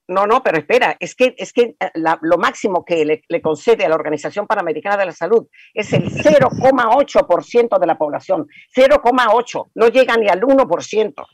no, 0.08 0.28
no, 0.28 0.44
pero 0.44 0.58
espera, 0.58 0.98
es 1.00 1.16
que, 1.16 1.34
es 1.38 1.54
que 1.54 1.76
eh, 1.80 1.92
lo 2.22 2.38
máximo 2.38 2.84
que 2.84 3.06
le, 3.06 3.42
concede 3.42 3.86
a 3.86 3.90
la 3.90 3.96
Organización 3.96 4.48
Panamericana 4.48 4.98
de 4.98 5.06
la 5.06 5.12
Salud 5.14 5.48
es 5.74 5.94
el 5.94 6.12
0,8% 6.12 7.80
de 7.80 7.88
la 7.88 7.98
población. 7.98 8.48
0,8, 8.76 9.72
no 9.76 9.88
llega 9.88 10.18
ni 10.18 10.28
al 10.28 10.42
1%. 10.42 11.26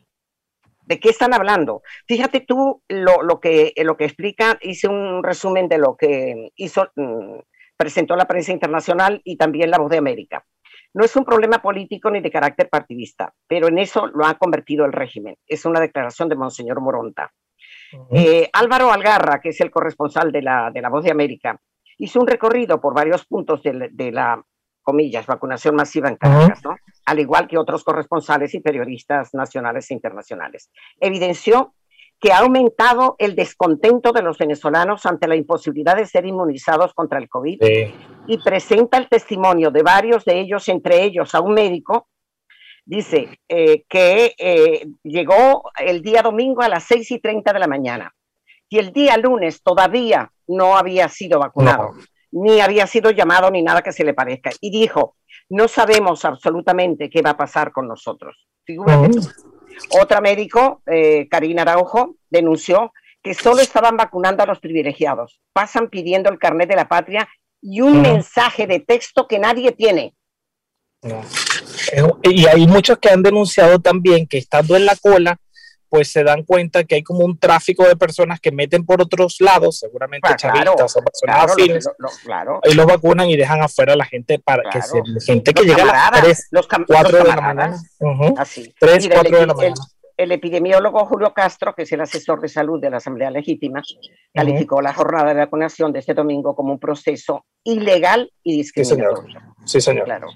¿De 0.81 0.99
qué 0.99 1.09
están 1.09 1.33
hablando? 1.33 1.81
Fíjate 2.07 2.41
tú 2.41 2.83
lo, 2.87 3.39
que, 3.39 3.73
lo 3.77 3.97
que 3.97 4.05
explica, 4.05 4.57
hice 4.61 4.87
un 4.87 5.23
resumen 5.23 5.67
de 5.67 5.77
lo 5.77 5.95
que 5.95 6.49
hizo, 6.55 6.89
mm, 6.95 7.39
presentó 7.75 8.15
la 8.15 8.27
prensa 8.27 8.51
internacional 8.51 9.21
y 9.23 9.37
también 9.37 9.71
la 9.71 9.79
voz 9.79 9.89
de 9.89 9.97
América. 9.97 10.45
No 10.93 11.05
es 11.05 11.15
un 11.15 11.25
problema 11.25 11.61
político 11.61 12.09
ni 12.09 12.21
de 12.21 12.31
carácter 12.31 12.69
partidista, 12.69 13.33
pero 13.47 13.67
en 13.67 13.77
eso 13.77 14.07
lo 14.07 14.25
ha 14.25 14.35
convertido 14.35 14.85
el 14.85 14.93
régimen. 14.93 15.37
Es 15.45 15.65
una 15.65 15.79
declaración 15.79 16.29
de 16.29 16.35
Monseñor 16.35 16.81
Moronta. 16.81 17.31
Eh, 18.11 18.49
Álvaro 18.53 18.91
Algarra, 18.91 19.39
que 19.41 19.49
es 19.49 19.61
el 19.61 19.71
corresponsal 19.71 20.31
de 20.31 20.41
la, 20.41 20.71
de 20.71 20.81
la 20.81 20.89
Voz 20.89 21.03
de 21.03 21.11
América, 21.11 21.59
hizo 21.97 22.19
un 22.19 22.27
recorrido 22.27 22.79
por 22.79 22.93
varios 22.93 23.25
puntos 23.25 23.61
de, 23.63 24.11
la, 24.11 24.43
comillas, 24.81 25.25
vacunación 25.27 25.75
masiva 25.75 26.09
en 26.09 26.15
Caracas, 26.15 26.63
¿no? 26.63 26.75
al 27.05 27.19
igual 27.19 27.47
que 27.47 27.57
otros 27.57 27.83
corresponsales 27.83 28.53
y 28.53 28.59
periodistas 28.59 29.33
nacionales 29.33 29.89
e 29.91 29.93
internacionales. 29.93 30.71
Evidenció 30.99 31.73
que 32.19 32.33
ha 32.33 32.39
aumentado 32.39 33.15
el 33.17 33.35
descontento 33.35 34.11
de 34.11 34.21
los 34.21 34.37
venezolanos 34.37 35.05
ante 35.05 35.27
la 35.27 35.35
imposibilidad 35.35 35.95
de 35.95 36.05
ser 36.05 36.25
inmunizados 36.25 36.93
contra 36.93 37.17
el 37.17 37.29
COVID 37.29 37.61
y 38.27 38.37
presenta 38.39 38.97
el 38.97 39.07
testimonio 39.07 39.71
de 39.71 39.83
varios 39.83 40.25
de 40.25 40.39
ellos, 40.39 40.67
entre 40.67 41.03
ellos 41.03 41.33
a 41.33 41.39
un 41.39 41.53
médico 41.53 42.07
dice 42.89 43.39
eh, 43.47 43.83
que 43.87 44.33
eh, 44.35 44.87
llegó 45.03 45.69
el 45.77 46.01
día 46.01 46.23
domingo 46.23 46.63
a 46.63 46.69
las 46.69 46.85
6 46.85 47.11
y 47.11 47.19
30 47.19 47.53
de 47.53 47.59
la 47.59 47.67
mañana 47.67 48.11
y 48.67 48.79
el 48.79 48.91
día 48.91 49.15
lunes 49.15 49.61
todavía 49.61 50.31
no 50.47 50.75
había 50.75 51.07
sido 51.07 51.39
vacunado, 51.39 51.93
ni 52.31 52.61
había 52.61 52.87
sido 52.87 53.11
llamado 53.11 53.51
ni 53.51 53.61
nada 53.61 53.83
que 53.83 53.91
se 53.91 54.03
le 54.03 54.15
parezca. 54.15 54.49
Y 54.59 54.71
dijo, 54.71 55.15
no 55.49 55.67
sabemos 55.67 56.25
absolutamente 56.25 57.11
qué 57.11 57.21
va 57.21 57.31
a 57.31 57.37
pasar 57.37 57.71
con 57.71 57.87
nosotros. 57.87 58.47
Otra 59.91 60.19
médico, 60.19 60.81
eh, 60.87 61.27
Karina 61.29 61.61
Araujo, 61.61 62.15
denunció 62.29 62.91
que 63.21 63.35
solo 63.35 63.61
estaban 63.61 63.97
vacunando 63.97 64.41
a 64.41 64.47
los 64.47 64.59
privilegiados. 64.59 65.41
Pasan 65.53 65.89
pidiendo 65.89 66.31
el 66.31 66.39
carnet 66.39 66.69
de 66.69 66.75
la 66.75 66.87
patria 66.87 67.29
y 67.61 67.81
un 67.81 68.01
mensaje 68.01 68.65
de 68.65 68.79
texto 68.79 69.27
que 69.27 69.37
nadie 69.37 69.73
tiene. 69.73 70.15
Y 72.23 72.45
hay 72.47 72.67
muchos 72.67 72.97
que 72.97 73.09
han 73.09 73.23
denunciado 73.23 73.79
también 73.79 74.27
que 74.27 74.37
estando 74.37 74.75
en 74.75 74.85
la 74.85 74.95
cola, 74.95 75.39
pues 75.89 76.11
se 76.11 76.23
dan 76.23 76.43
cuenta 76.43 76.83
que 76.83 76.95
hay 76.95 77.03
como 77.03 77.25
un 77.25 77.37
tráfico 77.37 77.85
de 77.87 77.95
personas 77.95 78.39
que 78.39 78.51
meten 78.51 78.85
por 78.85 79.01
otros 79.01 79.37
lados, 79.39 79.79
seguramente 79.79 80.29
ah, 80.31 80.35
chavistas 80.35 80.95
o 80.95 81.01
personas 81.01 81.51
afines, 81.51 81.89
y 82.63 82.73
los 82.75 82.85
vacunan 82.85 83.29
y 83.29 83.35
dejan 83.35 83.61
afuera 83.61 83.93
a 83.93 83.95
la 83.95 84.05
gente 84.05 84.39
para 84.39 84.69
que 84.69 84.81
se, 84.81 85.01
gente 85.25 85.51
que 85.53 85.63
llega 85.63 85.83
a 85.83 86.11
las 86.11 86.21
3, 86.21 86.47
los 86.51 86.67
4 86.67 87.17
de 87.17 87.23
la 87.23 87.35
mañana. 87.35 87.81
Así. 88.37 88.73
3, 88.79 89.09
4 89.11 89.39
de 89.39 89.47
la 89.47 89.53
mañana. 89.53 89.75
El, 90.15 90.33
epidemiólogo 90.33 91.05
Julio 91.05 91.33
Castro, 91.33 91.73
que 91.73 91.83
es 91.83 91.91
el 91.93 92.01
asesor 92.01 92.41
de 92.41 92.49
salud 92.49 92.79
de 92.79 92.89
la 92.89 92.97
Asamblea 92.97 93.31
Legítima, 93.31 93.81
calificó 94.33 94.81
la 94.81 94.93
jornada 94.93 95.33
de 95.33 95.39
vacunación 95.39 95.93
de 95.93 95.99
este 95.99 96.13
domingo 96.13 96.55
como 96.55 96.73
un 96.73 96.79
proceso 96.79 97.45
ilegal 97.63 98.29
y 98.43 98.57
discriminatorio. 98.57 99.39
Sí, 99.65 99.79
señor. 99.79 100.03
Claro. 100.03 100.27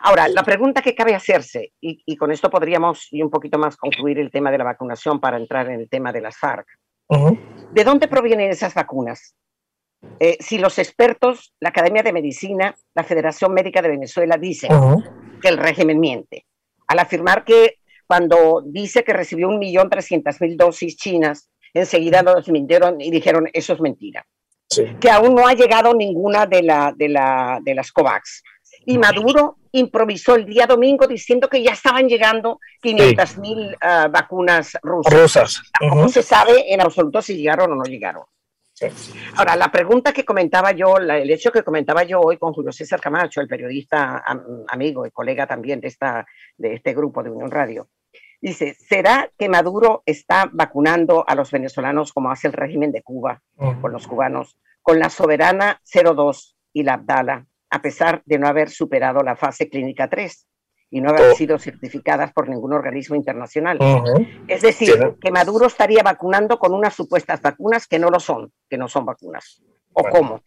Ahora, 0.00 0.28
la 0.28 0.42
pregunta 0.42 0.82
que 0.82 0.94
cabe 0.94 1.14
hacerse, 1.14 1.72
y, 1.80 2.16
con 2.16 2.32
esto 2.32 2.50
podríamos 2.50 3.08
y 3.10 3.22
un 3.22 3.30
poquito 3.30 3.58
más 3.58 3.76
concluir 3.76 4.18
el 4.18 4.30
tema 4.30 4.50
de 4.50 4.58
la 4.58 4.64
vacunación 4.64 5.20
para 5.20 5.36
entrar 5.36 5.68
en 5.68 5.80
el 5.80 5.88
tema 5.88 6.12
de 6.12 6.20
las 6.20 6.36
FARC. 6.36 6.66
¿De 7.72 7.84
dónde 7.84 8.08
provienen 8.08 8.50
esas 8.50 8.74
vacunas? 8.74 9.34
Eh, 10.18 10.38
si 10.40 10.58
los 10.58 10.78
expertos, 10.78 11.54
la 11.60 11.70
Academia 11.70 12.02
de 12.02 12.12
Medicina, 12.12 12.74
la 12.94 13.04
Federación 13.04 13.52
Médica 13.52 13.82
de 13.82 13.88
Venezuela 13.88 14.36
dicen 14.36 14.70
que 15.42 15.48
el 15.48 15.58
régimen 15.58 15.98
miente, 16.00 16.46
al 16.86 17.00
afirmar 17.00 17.44
que 17.44 17.76
cuando 18.06 18.62
dice 18.64 19.04
que 19.04 19.12
recibió 19.12 19.48
un 19.48 19.58
millón 19.58 19.90
trescientas 19.90 20.40
mil 20.40 20.56
dosis 20.56 20.96
chinas, 20.96 21.50
enseguida 21.74 22.22
los 22.22 22.48
mintieron 22.48 23.00
y 23.00 23.10
dijeron 23.10 23.48
eso 23.52 23.74
es 23.74 23.80
mentira. 23.80 24.26
Que 25.00 25.10
aún 25.10 25.34
no 25.34 25.48
ha 25.48 25.54
llegado 25.54 25.94
ninguna 25.94 26.46
de, 26.46 26.62
la, 26.62 26.94
de, 26.96 27.08
la, 27.08 27.58
de 27.60 27.74
las 27.74 27.90
COVAX 27.90 28.42
y 28.84 28.98
Maduro 28.98 29.56
improvisó 29.72 30.34
el 30.34 30.46
día 30.46 30.66
domingo 30.66 31.06
diciendo 31.06 31.48
que 31.48 31.62
ya 31.62 31.72
estaban 31.72 32.08
llegando 32.08 32.58
500 32.82 33.38
mil 33.38 33.76
ah, 33.80 34.08
vacunas 34.10 34.76
rusas. 34.82 35.62
No 35.80 36.08
se 36.08 36.22
sabe 36.22 36.72
en 36.72 36.80
absoluto 36.80 37.22
si 37.22 37.36
llegaron 37.36 37.72
o 37.72 37.76
no 37.76 37.84
llegaron. 37.84 38.24
Ahora, 39.36 39.56
la 39.56 39.70
pregunta 39.70 40.12
que 40.12 40.24
comentaba 40.24 40.72
yo, 40.72 40.96
el 40.96 41.30
hecho 41.30 41.52
que 41.52 41.62
comentaba 41.62 42.02
yo 42.02 42.20
hoy 42.20 42.38
con 42.38 42.54
Julio 42.54 42.72
César 42.72 42.98
Camacho, 42.98 43.42
el 43.42 43.48
periodista 43.48 44.24
amigo 44.68 45.04
y 45.04 45.10
colega 45.10 45.46
también 45.46 45.80
de, 45.80 45.88
esta, 45.88 46.26
de 46.56 46.74
este 46.74 46.94
grupo 46.94 47.22
de 47.22 47.30
Unión 47.30 47.50
Radio, 47.50 47.88
dice, 48.40 48.74
¿será 48.74 49.30
que 49.36 49.50
Maduro 49.50 50.02
está 50.06 50.48
vacunando 50.50 51.24
a 51.28 51.34
los 51.34 51.50
venezolanos 51.50 52.12
como 52.14 52.30
hace 52.30 52.46
el 52.46 52.54
régimen 52.54 52.90
de 52.90 53.02
Cuba 53.02 53.42
con 53.54 53.92
los 53.92 54.06
cubanos, 54.06 54.56
con 54.80 54.98
la 54.98 55.10
soberana 55.10 55.82
02 55.84 56.56
y 56.72 56.82
la 56.82 56.94
Abdala 56.94 57.46
a 57.70 57.80
pesar 57.80 58.22
de 58.26 58.38
no 58.38 58.48
haber 58.48 58.68
superado 58.68 59.22
la 59.22 59.36
fase 59.36 59.68
clínica 59.68 60.08
3 60.08 60.46
y 60.90 61.00
no 61.00 61.10
haber 61.10 61.30
oh. 61.30 61.34
sido 61.34 61.58
certificadas 61.58 62.32
por 62.32 62.48
ningún 62.48 62.72
organismo 62.72 63.14
internacional. 63.14 63.78
Es 64.48 64.62
decir, 64.62 65.16
que 65.20 65.30
Maduro 65.30 65.66
estaría 65.66 66.02
vacunando 66.02 66.58
con 66.58 66.74
unas 66.74 66.94
supuestas 66.94 67.40
vacunas 67.40 67.86
que 67.86 67.98
no 67.98 68.08
lo 68.08 68.18
son, 68.18 68.52
que 68.68 68.76
no 68.76 68.88
son 68.88 69.06
vacunas. 69.06 69.62
¿O 69.92 70.02
cómo? 70.02 70.42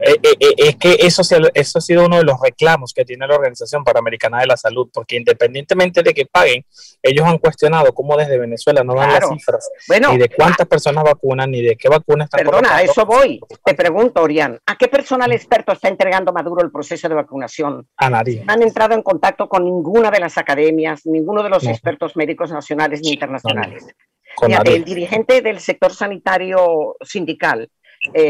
Eh, 0.00 0.16
eh, 0.22 0.36
eh, 0.40 0.54
es 0.56 0.76
que 0.76 0.96
eso, 1.00 1.22
eso 1.54 1.78
ha 1.78 1.80
sido 1.80 2.06
uno 2.06 2.16
de 2.16 2.24
los 2.24 2.40
reclamos 2.40 2.92
que 2.94 3.04
tiene 3.04 3.26
la 3.26 3.34
Organización 3.34 3.84
Panamericana 3.84 4.40
de 4.40 4.46
la 4.46 4.56
Salud, 4.56 4.88
porque 4.92 5.16
independientemente 5.16 6.02
de 6.02 6.14
que 6.14 6.26
paguen, 6.26 6.64
ellos 7.02 7.26
han 7.26 7.38
cuestionado 7.38 7.92
cómo 7.92 8.16
desde 8.16 8.38
Venezuela 8.38 8.82
no 8.82 8.94
dan 8.94 9.12
las 9.12 9.28
cifras 9.28 9.70
ni 9.88 10.18
de 10.18 10.28
cuántas 10.28 10.66
personas 10.66 11.04
vacunan, 11.04 11.50
ni 11.50 11.62
de 11.62 11.76
qué 11.76 11.88
vacunas 11.88 12.26
están 12.26 12.44
Perdona, 12.44 12.76
a 12.76 12.82
eso 12.82 13.04
voy. 13.04 13.40
Te 13.64 13.74
pregunto, 13.74 14.22
Orián, 14.22 14.58
¿a 14.66 14.76
qué 14.76 14.88
personal 14.88 15.32
experto 15.32 15.72
está 15.72 15.88
entregando 15.88 16.32
Maduro 16.32 16.62
el 16.62 16.70
proceso 16.70 17.08
de 17.08 17.14
vacunación? 17.14 17.86
A 17.96 18.10
nadie. 18.10 18.44
No 18.46 18.52
han 18.52 18.62
entrado 18.62 18.94
en 18.94 19.02
contacto 19.02 19.48
con 19.48 19.64
ninguna 19.64 20.10
de 20.10 20.20
las 20.20 20.38
academias, 20.38 21.02
ninguno 21.04 21.42
de 21.42 21.50
los 21.50 21.64
expertos 21.64 22.16
médicos 22.16 22.50
nacionales 22.50 23.00
ni 23.02 23.12
internacionales. 23.12 23.86
el 24.64 24.84
dirigente 24.84 25.42
del 25.42 25.60
sector 25.60 25.92
sanitario 25.92 26.96
sindical, 27.02 27.68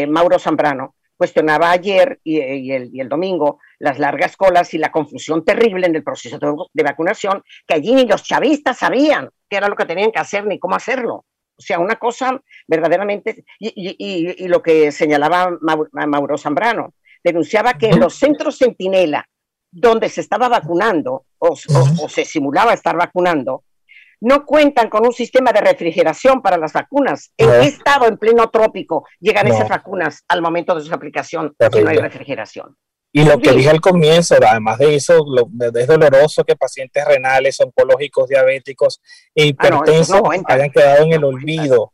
Mauro 0.08 0.38
Zambrano, 0.38 0.94
cuestionaba 1.22 1.70
ayer 1.70 2.18
y, 2.24 2.72
el, 2.72 3.08
domingo 3.08 3.60
las 3.78 4.00
largas 4.00 4.36
colas 4.36 4.74
y 4.74 4.78
la 4.78 4.90
confusión 4.90 5.44
terrible 5.44 5.86
en 5.86 5.94
el 5.94 6.02
proceso 6.02 6.36
de, 6.36 6.82
vacunación, 6.82 7.44
que 7.64 7.74
allí 7.74 7.94
ni 7.94 8.06
los 8.06 8.24
chavistas 8.24 8.78
sabían 8.78 9.30
qué 9.48 9.58
era 9.58 9.68
lo 9.68 9.76
que 9.76 9.84
tenían 9.84 10.10
que 10.10 10.18
hacer 10.18 10.44
ni 10.44 10.58
cómo 10.58 10.74
hacerlo. 10.74 11.24
O 11.56 11.62
sea, 11.62 11.78
una 11.78 11.94
cosa 11.94 12.42
verdaderamente, 12.66 13.44
y, 13.60 14.48
lo 14.48 14.60
que 14.60 14.90
señalaba 14.90 15.56
Mauro 15.92 16.36
Zambrano, 16.36 16.92
denunciaba 17.22 17.74
que 17.74 17.90
en 17.90 18.00
los 18.00 18.16
centros 18.16 18.58
Centinela, 18.58 19.24
donde 19.70 20.08
se 20.08 20.22
estaba 20.22 20.48
vacunando 20.48 21.26
o 21.38 21.54
se 22.08 22.24
simulaba 22.24 22.72
estar 22.72 22.96
vacunando, 22.96 23.62
no 24.22 24.46
cuentan 24.46 24.88
con 24.88 25.04
un 25.04 25.12
sistema 25.12 25.52
de 25.52 25.60
refrigeración 25.60 26.42
para 26.42 26.56
las 26.56 26.72
vacunas. 26.72 27.32
¿En 27.36 27.50
qué 27.50 27.66
estado 27.66 28.06
en 28.06 28.16
pleno 28.16 28.50
trópico 28.50 29.04
llegan 29.18 29.48
esas 29.48 29.68
vacunas 29.68 30.22
al 30.28 30.40
momento 30.40 30.76
de 30.76 30.82
su 30.82 30.94
aplicación 30.94 31.56
si 31.72 31.82
no 31.82 31.90
hay 31.90 31.96
refrigeración? 31.96 32.76
Y 33.12 33.24
lo 33.24 33.38
que 33.40 33.50
dije 33.52 33.68
al 33.68 33.80
comienzo, 33.80 34.36
además 34.48 34.78
de 34.78 34.94
eso, 34.94 35.24
lo, 35.26 35.48
es 35.76 35.86
doloroso 35.88 36.44
que 36.44 36.54
pacientes 36.54 37.04
renales, 37.04 37.60
oncológicos, 37.60 38.28
diabéticos 38.28 39.02
e 39.34 39.46
hipertensos 39.46 40.22
hayan 40.46 40.70
quedado 40.70 41.04
en 41.04 41.12
el 41.14 41.24
olvido, 41.24 41.92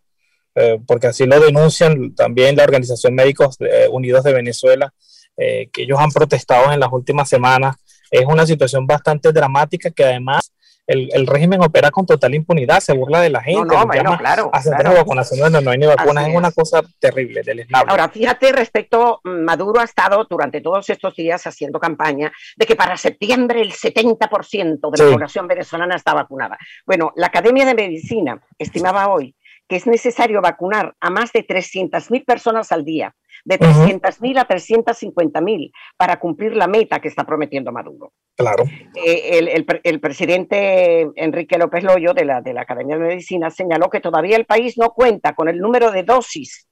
eh, 0.55 0.79
porque 0.87 1.09
así 1.09 1.25
lo 1.25 1.41
denuncian 1.41 2.15
también 2.15 2.57
la 2.57 2.65
Organización 2.65 3.15
Médicos 3.15 3.57
eh, 3.61 3.89
Unidos 3.91 4.23
de 4.23 4.35
Venezuela, 4.35 4.93
eh, 5.37 5.71
que 5.73 5.83
ellos 5.83 5.99
han 5.99 6.11
protestado 6.11 6.73
en 6.73 6.79
las 6.79 6.93
últimas 6.93 7.29
semanas. 7.29 7.77
Es 8.11 8.27
una 8.27 8.47
situación 8.47 8.87
bastante 8.87 9.33
dramática 9.33 9.91
que 9.91 10.05
además 10.05 10.53
el, 10.89 11.27
régimen 11.27 11.63
opera 11.63 11.91
con 11.91 12.07
total 12.07 12.35
impunidad, 12.35 12.81
se 12.81 12.95
burla 12.95 13.21
de 13.21 13.29
la 13.29 13.43
gente, 13.43 13.75
no, 13.75 13.85
no, 13.85 14.19
claro, 14.19 14.51
a 14.53 14.61
de 14.61 14.95
vacunación 14.95 15.53
no 15.53 15.71
hay 15.71 15.79
ni 15.79 15.87
vacunas, 15.87 16.29
es 16.29 16.35
una 16.35 16.51
cosa 16.51 16.81
terrible, 16.99 17.43
del 17.43 17.61
esnable. 17.61 17.91
Ahora, 17.91 18.09
fíjate, 18.09 18.53
respecto, 18.53 19.21
mm, 19.23 19.45
Maduro 19.45 19.81
ha 19.81 19.85
estado 19.85 20.27
durante 20.29 20.63
todos 20.63 20.89
estos 20.89 21.15
días 21.15 21.47
haciendo 21.47 21.79
campaña 21.79 22.33
de 22.57 22.67
que 22.67 22.75
para 22.75 22.97
septiembre 22.97 23.61
el 23.61 23.73
70% 23.73 24.91
de 24.91 25.05
la 25.05 25.13
población 25.13 25.47
venezolana 25.47 25.97
está 25.97 26.15
vacunada. 26.15 26.57
Bueno, 26.87 27.13
la 27.17 27.27
Academia 27.27 27.67
de 27.67 27.75
Medicina 27.75 28.41
estimaba 28.59 29.09
hoy 29.09 29.35
que 29.69 29.77
es 29.77 29.87
necesario 29.87 30.41
vacunar 30.41 30.95
a 30.99 31.11
más 31.11 31.33
de 31.33 31.47
300.000 31.47 32.25
personas 32.25 32.73
al 32.73 32.85
día, 32.85 33.15
de 33.45 33.59
300.000 33.59 34.39
a 34.39 34.49
350.000, 34.49 35.71
para 35.97 36.19
cumplir 36.19 36.57
la 36.57 36.67
meta 36.67 37.01
que 37.01 37.09
está 37.09 37.25
prometiendo 37.25 37.71
Maduro. 37.71 38.13
Claro. 38.35 38.65
Eh, 38.95 39.65
el, 39.83 40.01
presidente 40.01 41.09
Enrique 41.17 41.59
López 41.59 41.85
Loyo 41.85 42.15
de 42.15 42.25
la, 42.25 42.41
de 42.41 42.55
la 42.55 42.63
Academia 42.63 42.97
de 42.97 43.09
Medicina 43.09 43.51
señaló 43.51 43.91
que 43.91 44.01
todavía 44.01 44.37
el 44.37 44.47
país 44.47 44.79
no 44.79 44.91
cuenta 44.91 45.35
con 45.35 45.49
el 45.49 45.59
número 45.59 45.91
de 45.91 46.03
dosis 46.03 46.67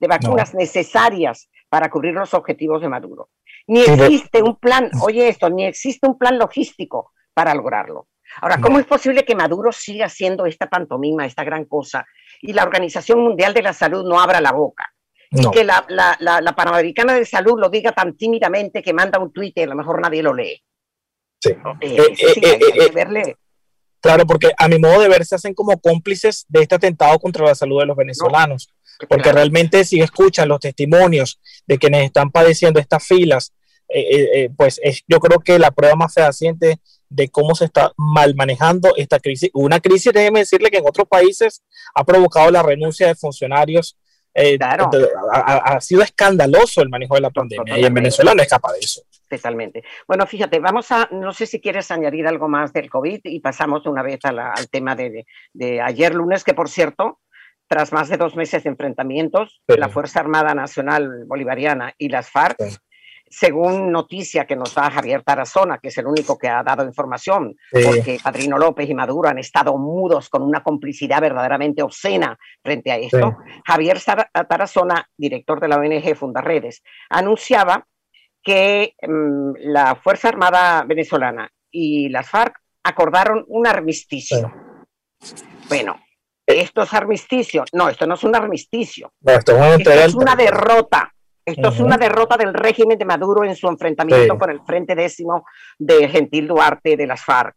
de 0.00 0.08
vacunas 0.08 0.54
necesarias 0.54 1.48
para 1.68 1.88
cubrir 1.88 2.14
los 2.14 2.34
objetivos 2.34 2.82
de 2.82 2.88
Maduro. 2.88 3.28
Ni 3.66 3.82
existe 3.82 4.42
un 4.42 4.56
plan, 4.56 4.90
oye 5.02 5.28
esto, 5.28 5.48
ni 5.50 5.66
existe 5.66 6.08
un 6.08 6.18
plan 6.18 6.38
logístico 6.38 7.12
para 7.32 7.54
lograrlo. 7.54 8.08
Ahora, 8.40 8.58
¿cómo 8.60 8.78
es 8.78 8.86
posible 8.86 9.24
que 9.24 9.34
Maduro 9.34 9.72
siga 9.72 10.06
haciendo 10.06 10.46
esta 10.46 10.68
pantomima, 10.68 11.26
esta 11.26 11.44
gran 11.44 11.64
cosa, 11.64 12.06
y 12.40 12.52
la 12.52 12.62
Organización 12.62 13.20
Mundial 13.20 13.54
de 13.54 13.62
la 13.62 13.72
Salud 13.72 14.04
no 14.04 14.20
abra 14.20 14.40
la 14.40 14.52
boca? 14.52 14.84
Y 15.32 15.48
que 15.50 15.62
la, 15.62 15.86
la, 15.88 16.54
Panamericana 16.56 17.14
de 17.14 17.24
Salud 17.24 17.58
lo 17.58 17.68
diga 17.68 17.92
tan 17.92 18.16
tímidamente 18.16 18.82
que 18.82 18.92
manda 18.92 19.20
un 19.20 19.32
tuit 19.32 19.56
y 19.56 19.62
a 19.62 19.66
lo 19.66 19.76
mejor 19.76 20.00
nadie 20.00 20.22
lo 20.22 20.34
lee. 20.34 20.60
Sí. 21.40 21.54
verle. 22.92 23.36
Claro, 24.00 24.26
porque 24.26 24.50
a 24.56 24.68
mi 24.68 24.78
modo 24.78 25.00
de 25.00 25.08
ver 25.08 25.24
se 25.24 25.36
hacen 25.36 25.54
como 25.54 25.78
cómplices 25.78 26.46
de 26.48 26.62
este 26.62 26.74
atentado 26.74 27.18
contra 27.18 27.46
la 27.46 27.54
salud 27.54 27.80
de 27.80 27.86
los 27.86 27.96
venezolanos. 27.96 28.68
porque 29.08 29.32
realmente 29.32 29.84
si 29.84 30.00
escuchan 30.00 30.48
los 30.48 30.60
testimonios 30.60 31.40
de 31.66 31.78
quienes 31.78 32.04
están 32.04 32.30
padeciendo 32.30 32.80
estas 32.80 33.06
filas, 33.06 33.54
eh, 33.88 34.00
eh, 34.00 34.28
eh, 34.34 34.50
pues 34.56 34.80
yo 35.08 35.18
creo 35.20 35.40
que 35.40 35.58
la 35.58 35.70
prueba 35.70 35.96
más 35.96 36.12
fehaciente 36.12 36.80
de 37.10 37.28
cómo 37.28 37.54
se 37.54 37.66
está 37.66 37.92
mal 37.96 38.34
manejando 38.34 38.94
esta 38.96 39.18
crisis. 39.18 39.50
Una 39.52 39.80
crisis, 39.80 40.12
déjeme 40.12 40.40
decirle 40.40 40.70
que 40.70 40.78
en 40.78 40.86
otros 40.86 41.06
países 41.08 41.62
ha 41.94 42.04
provocado 42.04 42.50
la 42.50 42.62
renuncia 42.62 43.08
de 43.08 43.14
funcionarios. 43.14 43.98
Eh, 44.32 44.56
ha, 44.62 45.80
sido 45.80 46.02
escandaloso 46.02 46.82
el 46.82 46.88
manejo 46.88 47.16
de 47.16 47.20
la 47.20 47.30
pandemia 47.30 47.76
y 47.76 47.84
en 47.84 47.92
Venezuela 47.92 48.32
no 48.32 48.42
escapa 48.42 48.72
de 48.72 48.78
eso. 48.78 49.02
Totalmente. 49.28 49.82
Bueno, 50.06 50.24
fíjate, 50.24 50.60
vamos 50.60 50.90
a, 50.92 51.08
no 51.10 51.32
sé 51.32 51.46
si 51.46 51.60
quieres 51.60 51.90
añadir 51.90 52.28
algo 52.28 52.48
más 52.48 52.72
del 52.72 52.88
COVID 52.88 53.20
y 53.24 53.40
pasamos 53.40 53.82
de 53.82 53.90
una 53.90 54.02
vez 54.02 54.20
al 54.24 54.68
tema 54.70 54.94
de, 54.94 55.24
ayer 55.82 56.14
lunes, 56.14 56.44
que 56.44 56.54
por 56.54 56.68
cierto, 56.68 57.20
tras 57.66 57.92
más 57.92 58.08
de 58.08 58.16
dos 58.16 58.36
meses 58.36 58.62
de 58.62 58.70
enfrentamientos, 58.70 59.62
la 59.66 59.88
Fuerza 59.88 60.20
Armada 60.20 60.54
Nacional 60.54 61.24
Bolivariana 61.26 61.92
y 61.98 62.08
las 62.08 62.30
FARC 62.30 62.56
según 63.30 63.92
noticia 63.92 64.44
que 64.44 64.56
nos 64.56 64.74
da 64.74 64.90
Javier 64.90 65.22
Tarazona, 65.22 65.78
que 65.78 65.88
es 65.88 65.98
el 65.98 66.06
único 66.06 66.36
que 66.36 66.48
ha 66.48 66.64
dado 66.64 66.84
información, 66.84 67.56
porque 67.70 68.18
Padrino 68.22 68.58
López 68.58 68.90
y 68.90 68.94
Maduro 68.94 69.28
han 69.28 69.38
estado 69.38 69.78
mudos 69.78 70.28
con 70.28 70.42
una 70.42 70.64
complicidad 70.64 71.20
verdaderamente 71.20 71.80
obscena 71.80 72.36
frente 72.60 72.90
a 72.90 72.96
esto, 72.96 73.38
Javier 73.64 74.00
Tarazona, 74.48 75.08
director 75.16 75.60
de 75.60 75.68
la 75.68 75.76
ONG 75.76 76.16
Fundaredes, 76.16 76.82
anunciaba 77.08 77.86
que 78.42 78.94
mm, 79.00 79.52
la 79.58 79.94
Fuerza 79.94 80.28
Armada 80.28 80.82
venezolana 80.84 81.48
y 81.70 82.08
las 82.08 82.28
FARC 82.28 82.56
acordaron 82.82 83.44
un 83.46 83.66
armisticio. 83.66 84.52
Bueno, 85.68 86.00
esto 86.46 86.82
es 86.82 86.92
armisticio. 86.94 87.64
No, 87.72 87.88
esto 87.88 88.06
no 88.06 88.14
es 88.14 88.24
un 88.24 88.34
armisticio. 88.34 89.12
esto 89.24 89.92
es 89.92 90.14
una 90.14 90.34
derrota 90.34 91.14
esto 91.50 91.68
es 91.68 91.80
una 91.80 91.96
derrota 91.96 92.36
del 92.36 92.54
régimen 92.54 92.98
de 92.98 93.04
Maduro 93.04 93.44
en 93.44 93.56
su 93.56 93.68
enfrentamiento 93.68 94.38
con 94.38 94.50
el 94.50 94.60
Frente 94.62 94.94
Décimo 94.94 95.44
de 95.78 96.08
Gentil 96.08 96.48
Duarte 96.48 96.96
de 96.96 97.06
las 97.06 97.24
FARC. 97.24 97.54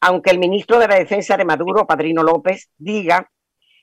Aunque 0.00 0.30
el 0.30 0.38
ministro 0.38 0.78
de 0.78 0.88
la 0.88 0.96
Defensa 0.96 1.36
de 1.36 1.44
Maduro, 1.44 1.86
Padrino 1.86 2.22
López, 2.22 2.70
diga 2.76 3.30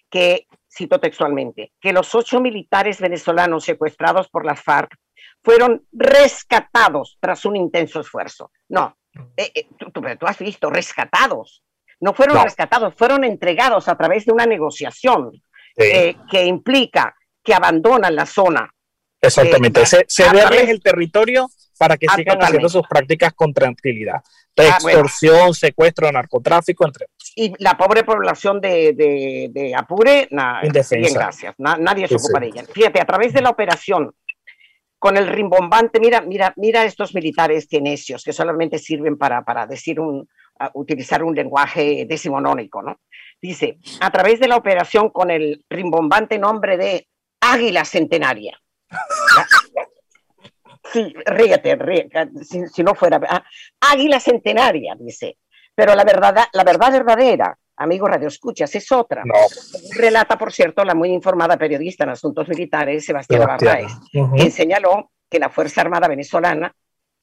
que, 0.10 0.48
cito 0.72 1.00
textualmente, 1.00 1.74
que 1.80 1.94
los 1.94 2.14
ocho 2.14 2.40
militares 2.40 3.00
venezolanos 3.00 3.64
secuestrados 3.64 4.30
por 4.30 4.46
las 4.46 4.62
FARC 4.62 4.96
fueron 5.44 5.86
rescatados 5.92 7.18
tras 7.20 7.46
un 7.46 7.56
intenso 7.56 8.00
esfuerzo. 8.00 8.52
No, 8.70 8.96
eh, 9.38 9.52
eh, 9.54 9.68
tú, 9.78 10.02
has 10.26 10.40
visto, 10.40 10.70
rescatados. 10.70 11.64
No 12.00 12.14
fueron 12.14 12.44
rescatados, 12.44 12.94
fueron 12.96 13.24
entregados 13.24 13.88
a 13.88 13.96
través 13.96 14.26
de 14.26 14.34
una 14.34 14.46
negociación 14.46 15.32
eh, 15.78 16.16
que 16.30 16.46
implica 16.46 17.16
que 17.44 17.54
abandonan 17.54 18.16
la 18.16 18.26
zona 18.26 18.70
Exactamente, 19.28 19.86
se, 19.86 20.06
se 20.08 20.26
el 20.70 20.82
territorio 20.82 21.50
para 21.78 21.98
que 21.98 22.08
sigan 22.16 22.42
haciendo 22.42 22.70
sus 22.70 22.88
prácticas 22.88 23.34
con 23.34 23.54
tranquilidad. 23.54 24.22
Ah, 24.58 24.78
extorsión, 24.78 25.54
secuestro, 25.54 26.12
narcotráfico, 26.12 26.86
entre 26.86 27.06
otros. 27.06 27.34
Y 27.36 27.54
la 27.58 27.76
pobre 27.76 28.04
población 28.04 28.62
de, 28.62 28.94
de, 29.52 29.74
Apure, 29.76 30.28
nada, 30.30 30.62
bien, 30.62 31.14
gracias, 31.14 31.56
nadie 31.58 32.08
se 32.08 32.16
ocupa 32.16 32.40
de 32.40 32.48
ella. 32.48 32.64
Fíjate, 32.72 33.02
a 33.02 33.06
través 33.06 33.34
de 33.34 33.42
la 33.42 33.50
operación 33.50 34.14
con 35.00 35.18
el 35.18 35.28
rimbombante, 35.28 36.00
mira, 36.00 36.22
mira, 36.22 36.54
mira 36.56 36.86
estos 36.86 37.16
militares 37.16 37.68
tenecios 37.68 38.24
que 38.24 38.32
solamente 38.32 38.78
sirven 38.78 39.18
para, 39.18 39.44
para 39.44 39.66
decir 39.66 40.00
un, 40.00 40.30
utilizar 40.76 41.24
un 41.24 41.34
lenguaje 41.34 42.06
decimonónico, 42.08 42.82
¿no? 42.82 43.00
Dice, 43.42 43.80
a 44.00 44.12
través 44.12 44.40
de 44.40 44.48
la 44.48 44.56
operación 44.56 45.10
con 45.10 45.32
el 45.32 45.66
rimbombante 45.70 46.38
nombre 46.38 46.78
de 46.78 47.08
Águila 47.42 47.84
Centenaria 47.84 48.58
Sí, 50.92 51.14
ríete, 51.26 51.76
ríete 51.76 52.30
si, 52.44 52.84
no 52.84 52.94
fuera. 52.94 53.20
Ah, 53.28 53.44
águila 53.80 54.20
centenaria, 54.20 54.96
dice. 55.00 55.38
Pero 55.74 55.96
la 55.96 56.04
verdad, 56.04 56.36
la 56.54 56.64
verdad 56.64 56.92
verdadera, 56.92 57.58
amigo 57.78 58.08
Radio 58.08 58.28
Escuchas, 58.28 58.76
es 58.76 58.92
otra. 58.92 59.24
Relata, 59.96 60.38
por 60.38 60.54
cierto, 60.54 60.84
la 60.84 60.94
muy 60.94 61.10
informada 61.10 61.58
periodista 61.58 62.04
en 62.04 62.12
asuntos 62.12 62.48
militares, 62.48 63.06
Sebastián 63.06 63.46
Barraez, 63.48 63.92
quien 64.12 64.52
señaló 64.52 65.12
que 65.30 65.40
la 65.40 65.50
Fuerza 65.50 65.82
Armada 65.82 66.08
venezolana 66.08 66.76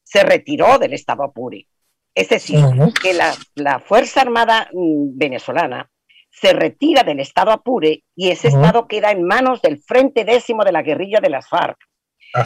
se 0.03 0.25
retiró 0.25 0.79
del 0.79 0.95
Estado 0.95 1.23
Apure. 1.23 1.69
Es 2.13 2.29
decir, 2.29 2.59
que 3.01 3.15
la, 3.15 3.33
la, 3.55 3.79
Fuerza 3.79 4.23
Armada 4.23 4.69
mm, 4.73 5.17
venezolana 5.17 5.89
se 6.31 6.53
retira 6.53 7.03
del 7.03 7.21
Estado 7.21 7.51
Apure 7.51 8.05
y 8.15 8.31
ese 8.31 8.49
Estado 8.49 8.87
queda 8.87 9.11
en 9.11 9.25
manos 9.25 9.61
del 9.63 9.79
Frente 9.79 10.25
Décimo 10.25 10.65
de 10.65 10.73
la 10.73 10.83
guerrilla 10.83 11.21
de 11.21 11.31
las 11.31 11.49
FARC. 11.49 11.77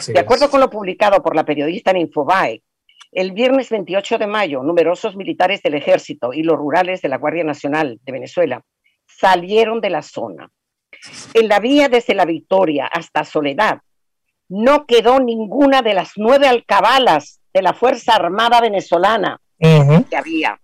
de 0.07 0.19
acuerdo 0.19 0.49
con 0.49 0.59
lo 0.59 0.69
publicado 0.69 1.21
por 1.21 1.35
la 1.35 1.45
periodista 1.45 1.91
en 1.91 1.97
Infobae, 1.97 2.63
el 3.11 3.31
viernes 3.31 3.69
28 3.69 4.17
de 4.17 4.27
mayo, 4.27 4.63
numerosos 4.63 5.15
militares 5.15 5.61
del 5.61 5.75
ejército 5.75 6.33
y 6.33 6.43
los 6.43 6.57
rurales 6.57 7.01
de 7.01 7.09
la 7.09 7.17
Guardia 7.17 7.43
Nacional 7.43 7.99
de 8.03 8.11
Venezuela 8.11 8.61
salieron 9.05 9.79
de 9.79 9.89
la 9.89 10.01
zona. 10.01 10.51
En 11.33 11.47
la 11.47 11.59
vía 11.59 11.87
desde 11.87 12.15
La 12.15 12.25
Victoria 12.25 12.87
hasta 12.87 13.23
Soledad 13.23 13.79
no 14.49 14.85
quedó 14.85 15.19
ninguna 15.19 15.81
de 15.81 15.93
las 15.93 16.13
nueve 16.17 16.47
alcabalas 16.47 17.39
de 17.53 17.61
la 17.61 17.73
Fuerza 17.73 18.15
Armada 18.15 18.59
venezolana 18.61 19.39
que 19.57 20.17
había. 20.17 20.59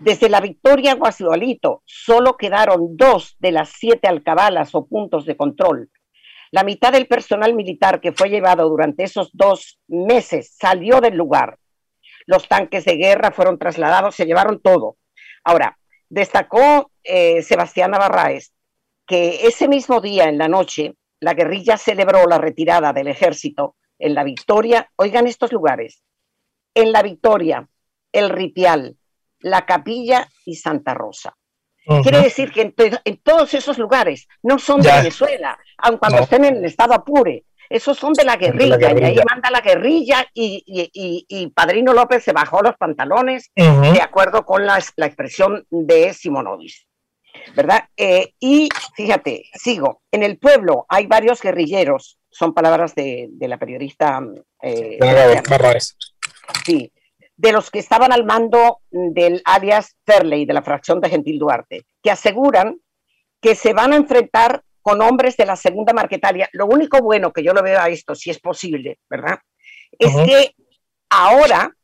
Desde 0.00 0.28
la 0.28 0.40
victoria 0.40 0.94
Guasualito 0.94 1.82
solo 1.86 2.36
quedaron 2.36 2.96
dos 2.96 3.34
de 3.38 3.50
las 3.50 3.70
siete 3.70 4.08
alcabalas 4.08 4.74
o 4.74 4.86
puntos 4.86 5.24
de 5.24 5.36
control. 5.36 5.90
La 6.50 6.64
mitad 6.64 6.92
del 6.92 7.06
personal 7.06 7.54
militar 7.54 8.00
que 8.00 8.12
fue 8.12 8.28
llevado 8.28 8.68
durante 8.68 9.04
esos 9.04 9.30
dos 9.32 9.80
meses 9.88 10.54
salió 10.58 11.00
del 11.00 11.16
lugar. 11.16 11.58
Los 12.26 12.46
tanques 12.46 12.84
de 12.84 12.96
guerra 12.96 13.30
fueron 13.30 13.58
trasladados, 13.58 14.14
se 14.14 14.26
llevaron 14.26 14.60
todo. 14.60 14.98
Ahora, 15.44 15.78
destacó 16.10 16.92
eh, 17.02 17.42
Sebastián 17.42 17.92
Navarraez 17.92 18.52
que 19.06 19.46
ese 19.46 19.66
mismo 19.66 20.00
día 20.00 20.24
en 20.24 20.36
la 20.36 20.48
noche 20.48 20.94
la 21.20 21.32
guerrilla 21.32 21.78
celebró 21.78 22.26
la 22.26 22.38
retirada 22.38 22.92
del 22.92 23.08
ejército 23.08 23.76
en 23.98 24.14
la 24.14 24.24
Victoria. 24.24 24.90
Oigan 24.96 25.26
estos 25.26 25.52
lugares. 25.52 26.02
En 26.74 26.92
la 26.92 27.02
Victoria, 27.02 27.66
el 28.12 28.28
Ritial, 28.28 28.98
la 29.40 29.64
Capilla 29.66 30.28
y 30.44 30.56
Santa 30.56 30.94
Rosa. 30.94 31.36
Quiere 32.02 32.20
decir 32.20 32.50
que 32.50 32.74
en, 33.04 33.16
todos 33.18 33.54
esos 33.54 33.78
lugares 33.78 34.26
no 34.42 34.58
son 34.58 34.80
de 34.80 34.90
Venezuela, 34.90 35.56
aun 35.78 35.98
cuando 35.98 36.18
estén 36.18 36.44
en 36.44 36.56
el 36.56 36.64
estado 36.64 36.94
Apure, 36.94 37.44
esos 37.68 37.96
son 37.96 38.12
de 38.12 38.24
la 38.24 38.36
guerrilla, 38.36 38.92
y 38.92 39.04
ahí 39.04 39.20
manda 39.28 39.50
la 39.50 39.60
guerrilla 39.60 40.26
y, 40.34 41.52
Padrino 41.54 41.92
López 41.92 42.24
se 42.24 42.32
bajó 42.32 42.60
los 42.60 42.76
pantalones 42.76 43.50
de 43.54 44.00
acuerdo 44.02 44.44
con 44.44 44.66
la, 44.66 44.78
expresión 44.78 45.64
de 45.70 46.12
Simonovis. 46.12 46.86
¿Verdad? 47.54 47.84
Eh, 47.96 48.32
y 48.40 48.68
fíjate, 48.94 49.44
sigo, 49.52 50.02
en 50.10 50.22
el 50.22 50.38
pueblo 50.38 50.86
hay 50.88 51.06
varios 51.06 51.40
guerrilleros, 51.40 52.18
son 52.30 52.54
palabras 52.54 52.94
de, 52.94 53.28
la 53.38 53.58
periodista. 53.58 54.20
Eh, 54.62 54.98
sí, 56.64 56.92
de 57.36 57.52
los 57.52 57.70
que 57.70 57.78
estaban 57.78 58.12
al 58.12 58.24
mando 58.24 58.80
del 58.90 59.42
alias 59.44 59.96
Ferley, 60.04 60.46
de 60.46 60.54
la 60.54 60.62
fracción 60.62 61.00
de 61.00 61.10
Gentil 61.10 61.38
Duarte, 61.38 61.86
que 62.02 62.10
aseguran 62.10 62.80
que 63.40 63.54
se 63.54 63.72
van 63.72 63.92
a 63.92 63.96
enfrentar 63.96 64.62
con 64.80 65.02
hombres 65.02 65.36
de 65.36 65.46
la 65.46 65.56
segunda 65.56 65.92
Marquetalia. 65.92 66.48
Lo 66.52 66.66
único 66.66 67.00
bueno 67.00 67.32
que 67.32 67.42
yo 67.42 67.52
lo 67.52 67.62
veo 67.62 67.80
a 67.80 67.88
esto, 67.88 68.14
si 68.14 68.30
es 68.30 68.38
posible, 68.38 68.98
¿verdad? 69.10 69.38
Es 69.98 70.14
que 70.14 70.54
ahora 71.10 71.74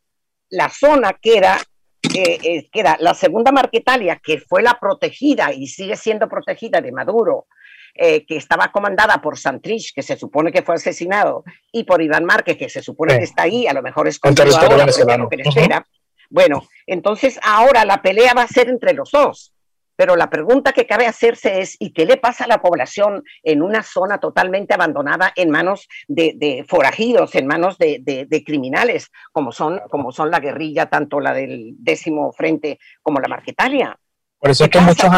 la 0.48 0.68
zona 0.68 1.12
queda, 1.20 1.58
eh, 2.14 2.38
eh, 2.42 2.68
queda 2.70 2.96
la 3.00 3.14
segunda 3.14 3.52
Marquetalia, 3.52 4.20
que 4.22 4.38
fue 4.38 4.62
la 4.62 4.78
protegida 4.78 5.52
y 5.52 5.66
sigue 5.66 5.96
siendo 5.96 6.28
protegida 6.28 6.80
de 6.80 6.92
Maduro, 6.92 7.46
eh, 7.94 8.24
que 8.24 8.36
estaba 8.36 8.72
comandada 8.72 9.20
por 9.20 9.38
Santrich, 9.38 9.92
que 9.94 10.02
se 10.02 10.16
supone 10.16 10.50
que 10.50 10.62
fue 10.62 10.76
asesinado, 10.76 11.44
y 11.70 11.84
por 11.84 12.00
Iván 12.00 12.24
Márquez, 12.24 12.56
que 12.56 12.70
se 12.70 12.82
supone 12.82 13.18
que 13.18 13.24
está 13.24 13.42
ahí, 13.42 13.66
a 13.66 13.74
lo 13.74 13.82
mejor 13.82 14.08
es 14.08 14.18
contra 14.18 14.46
ahora, 14.46 14.86
lo 15.18 15.28
que 15.28 15.42
espera. 15.42 15.86
Bueno, 16.30 16.66
entonces 16.86 17.38
ahora 17.42 17.84
la 17.84 18.00
pelea 18.00 18.32
va 18.32 18.42
a 18.42 18.48
ser 18.48 18.68
entre 18.70 18.94
los 18.94 19.10
dos. 19.10 19.52
Pero 19.94 20.16
la 20.16 20.30
pregunta 20.30 20.72
que 20.72 20.86
cabe 20.86 21.06
hacerse 21.06 21.60
es, 21.60 21.76
¿y 21.78 21.92
qué 21.92 22.06
le 22.06 22.16
pasa 22.16 22.44
a 22.44 22.48
la 22.48 22.62
población 22.62 23.22
en 23.42 23.60
una 23.60 23.82
zona 23.82 24.18
totalmente 24.18 24.72
abandonada 24.72 25.32
en 25.36 25.50
manos 25.50 25.86
de, 26.08 26.64
forajidos, 26.66 27.34
en 27.34 27.46
manos 27.46 27.76
de, 27.76 28.42
criminales, 28.46 29.10
como 29.32 29.52
son, 29.52 29.80
como 29.90 30.10
son 30.10 30.30
la 30.30 30.40
guerrilla, 30.40 30.86
tanto 30.86 31.20
la 31.20 31.34
del 31.34 31.74
décimo 31.78 32.32
frente 32.32 32.78
como 33.02 33.20
la 33.20 33.28
Marquetalia? 33.28 33.94
Por 34.38 34.50
eso 34.50 34.64
es 34.64 34.70
que 34.70 34.80
muchos, 34.80 35.10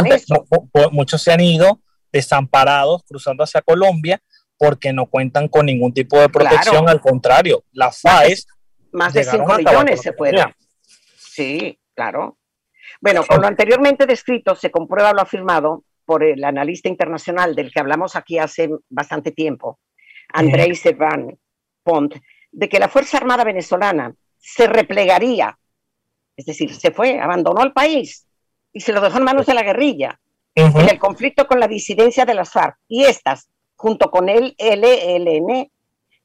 muchos 0.90 1.22
se 1.22 1.32
han 1.32 1.40
ido 1.40 1.80
desamparados 2.14 3.02
cruzando 3.02 3.42
hacia 3.42 3.60
Colombia 3.60 4.22
porque 4.56 4.92
no 4.92 5.06
cuentan 5.06 5.48
con 5.48 5.66
ningún 5.66 5.92
tipo 5.92 6.18
de 6.18 6.28
protección, 6.28 6.88
al 6.88 7.00
contrario, 7.00 7.64
la 7.72 7.90
FAES... 7.90 8.46
Más 8.92 9.12
de 9.12 9.24
5 9.24 9.58
millones 9.58 10.00
se 10.00 10.12
puede. 10.12 10.54
Sí, 11.18 11.76
claro. 11.94 12.38
Bueno, 13.00 13.24
con 13.26 13.40
lo 13.40 13.48
anteriormente 13.48 14.06
descrito 14.06 14.54
se 14.54 14.70
comprueba 14.70 15.12
lo 15.12 15.20
afirmado 15.20 15.84
por 16.04 16.22
el 16.22 16.44
analista 16.44 16.88
internacional 16.88 17.56
del 17.56 17.72
que 17.72 17.80
hablamos 17.80 18.14
aquí 18.14 18.38
hace 18.38 18.70
bastante 18.88 19.32
tiempo, 19.32 19.80
Andrei 20.32 20.76
Servan 20.76 21.36
Pont, 21.82 22.14
de 22.52 22.68
que 22.68 22.78
la 22.78 22.88
Fuerza 22.88 23.16
Armada 23.16 23.42
venezolana 23.42 24.14
se 24.38 24.68
replegaría, 24.68 25.58
es 26.36 26.46
decir, 26.46 26.72
se 26.72 26.92
fue, 26.92 27.18
abandonó 27.18 27.64
el 27.64 27.72
país 27.72 28.28
y 28.72 28.80
se 28.80 28.92
lo 28.92 29.00
dejó 29.00 29.18
en 29.18 29.24
manos 29.24 29.46
de 29.46 29.54
la 29.54 29.64
guerrilla 29.64 30.20
en 30.54 30.88
el 30.88 30.98
conflicto 30.98 31.46
con 31.46 31.60
la 31.60 31.68
disidencia 31.68 32.24
de 32.24 32.34
las 32.34 32.50
FARC 32.50 32.76
y 32.88 33.04
estas, 33.04 33.48
junto 33.74 34.10
con 34.10 34.28
el 34.28 34.54
ELN, 34.58 35.70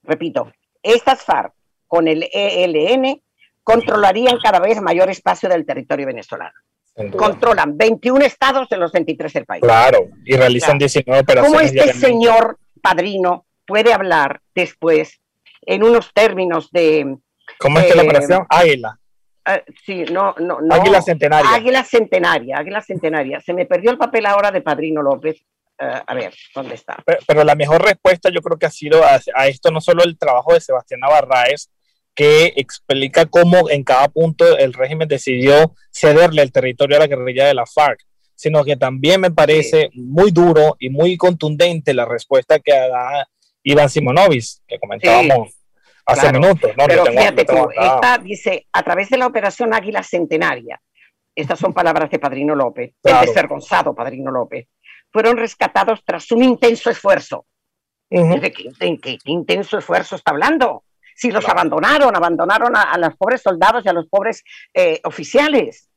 repito, 0.03 0.51
estas 0.83 1.23
FARC 1.23 1.53
con 1.87 2.07
el 2.07 2.29
ELN 2.31 3.21
controlarían 3.63 4.39
cada 4.39 4.59
vez 4.59 4.81
mayor 4.81 5.09
espacio 5.09 5.49
del 5.49 5.65
territorio 5.65 6.07
venezolano. 6.07 6.57
Controlan 7.15 7.77
21 7.77 8.25
estados 8.25 8.67
de 8.67 8.77
los 8.77 8.91
23 8.91 9.31
del 9.31 9.45
país. 9.45 9.61
Claro, 9.61 10.09
y 10.25 10.35
realizan 10.35 10.77
19 10.77 11.21
operaciones. 11.21 11.51
¿Cómo 11.51 11.61
este 11.61 11.93
señor 11.93 12.59
padrino 12.81 13.45
puede 13.65 13.93
hablar 13.93 14.41
después 14.53 15.21
en 15.61 15.83
unos 15.83 16.11
términos 16.13 16.71
de... 16.71 17.17
¿Cómo 17.57 17.79
es 17.79 17.85
que 17.85 17.95
la 17.95 18.03
operación? 18.03 18.45
Águila. 18.49 18.98
Ah, 19.49 19.63
sí, 19.83 20.03
no, 20.11 20.35
no, 20.37 20.61
no. 20.61 20.75
Águila 20.75 21.01
Centenaria. 21.01 21.51
Águila 21.51 21.83
Centenaria, 21.83 22.57
Águila 22.59 22.81
Centenaria. 22.81 23.41
Se 23.41 23.51
me 23.51 23.65
perdió 23.65 23.89
el 23.89 23.97
papel 23.97 24.27
ahora 24.27 24.51
de 24.51 24.61
Padrino 24.61 25.01
López. 25.01 25.43
Ah, 25.79 26.03
a 26.05 26.13
ver, 26.13 26.31
¿dónde 26.53 26.75
está? 26.75 27.03
Pero, 27.25 27.43
la 27.43 27.55
mejor 27.55 27.83
respuesta 27.83 28.29
yo 28.29 28.41
creo 28.41 28.59
que 28.59 28.67
ha 28.67 28.71
sido 28.71 29.03
a, 29.03 29.47
esto 29.47 29.71
no 29.71 29.81
solo 29.81 30.03
el 30.03 30.19
trabajo 30.19 30.53
de 30.53 30.61
Sebastián 30.61 30.99
Navarraez, 30.99 31.71
que 32.13 32.53
explica 32.57 33.25
cómo 33.25 33.71
en 33.71 33.83
cada 33.83 34.07
punto 34.09 34.55
el 34.55 34.71
régimen 34.71 35.07
decidió 35.07 35.73
cederle 35.91 36.43
el 36.43 36.51
territorio 36.51 36.97
a 36.97 36.99
la 36.99 37.07
guerrilla 37.07 37.47
de 37.47 37.55
la 37.55 37.65
FARC, 37.65 38.01
sino 38.35 38.63
que 38.63 38.75
también 38.75 39.19
me 39.19 39.31
parece 39.31 39.89
muy 39.95 40.29
duro 40.29 40.75
y 40.79 40.91
muy 40.91 41.17
contundente 41.17 41.95
la 41.95 42.05
respuesta 42.05 42.59
que 42.59 42.71
da 42.71 43.27
Iván 43.63 43.89
Simonovis, 43.89 44.61
que 44.67 44.77
comentábamos 44.77 45.58
hace 46.05 46.31
minutos. 46.31 46.71
Pero 46.75 47.05
fíjate 47.05 47.45
tú, 47.45 47.69
esta 47.71 48.17
dice, 48.17 48.67
a 48.71 48.83
través 48.83 49.09
de 49.09 49.17
la 49.17 49.27
operación 49.27 49.73
Águila 49.73 50.03
Centenaria, 50.03 50.81
estas 51.35 51.59
son 51.59 51.73
palabras 51.73 52.09
de 52.09 52.19
Padrino 52.19 52.55
López, 52.55 52.93
el 53.03 53.19
desvergonzado 53.21 53.95
Padrino 53.95 54.31
López, 54.31 54.67
fueron 55.11 55.37
rescatados 55.37 56.03
tras 56.03 56.31
un 56.31 56.43
intenso 56.43 56.89
esfuerzo. 56.89 57.45
¿De 58.09 58.51
qué, 58.51 59.17
intenso 59.25 59.77
esfuerzo 59.77 60.15
está 60.15 60.31
hablando? 60.31 60.83
Si 61.15 61.31
los 61.31 61.47
abandonaron, 61.47 62.15
abandonaron 62.15 62.75
a, 62.75 62.97
los 62.97 63.15
pobres 63.15 63.41
soldados 63.41 63.85
y 63.85 63.89
a 63.89 63.93
los 63.93 64.07
pobres 64.07 64.43
eh, 64.73 64.99
oficiales. 65.03 65.89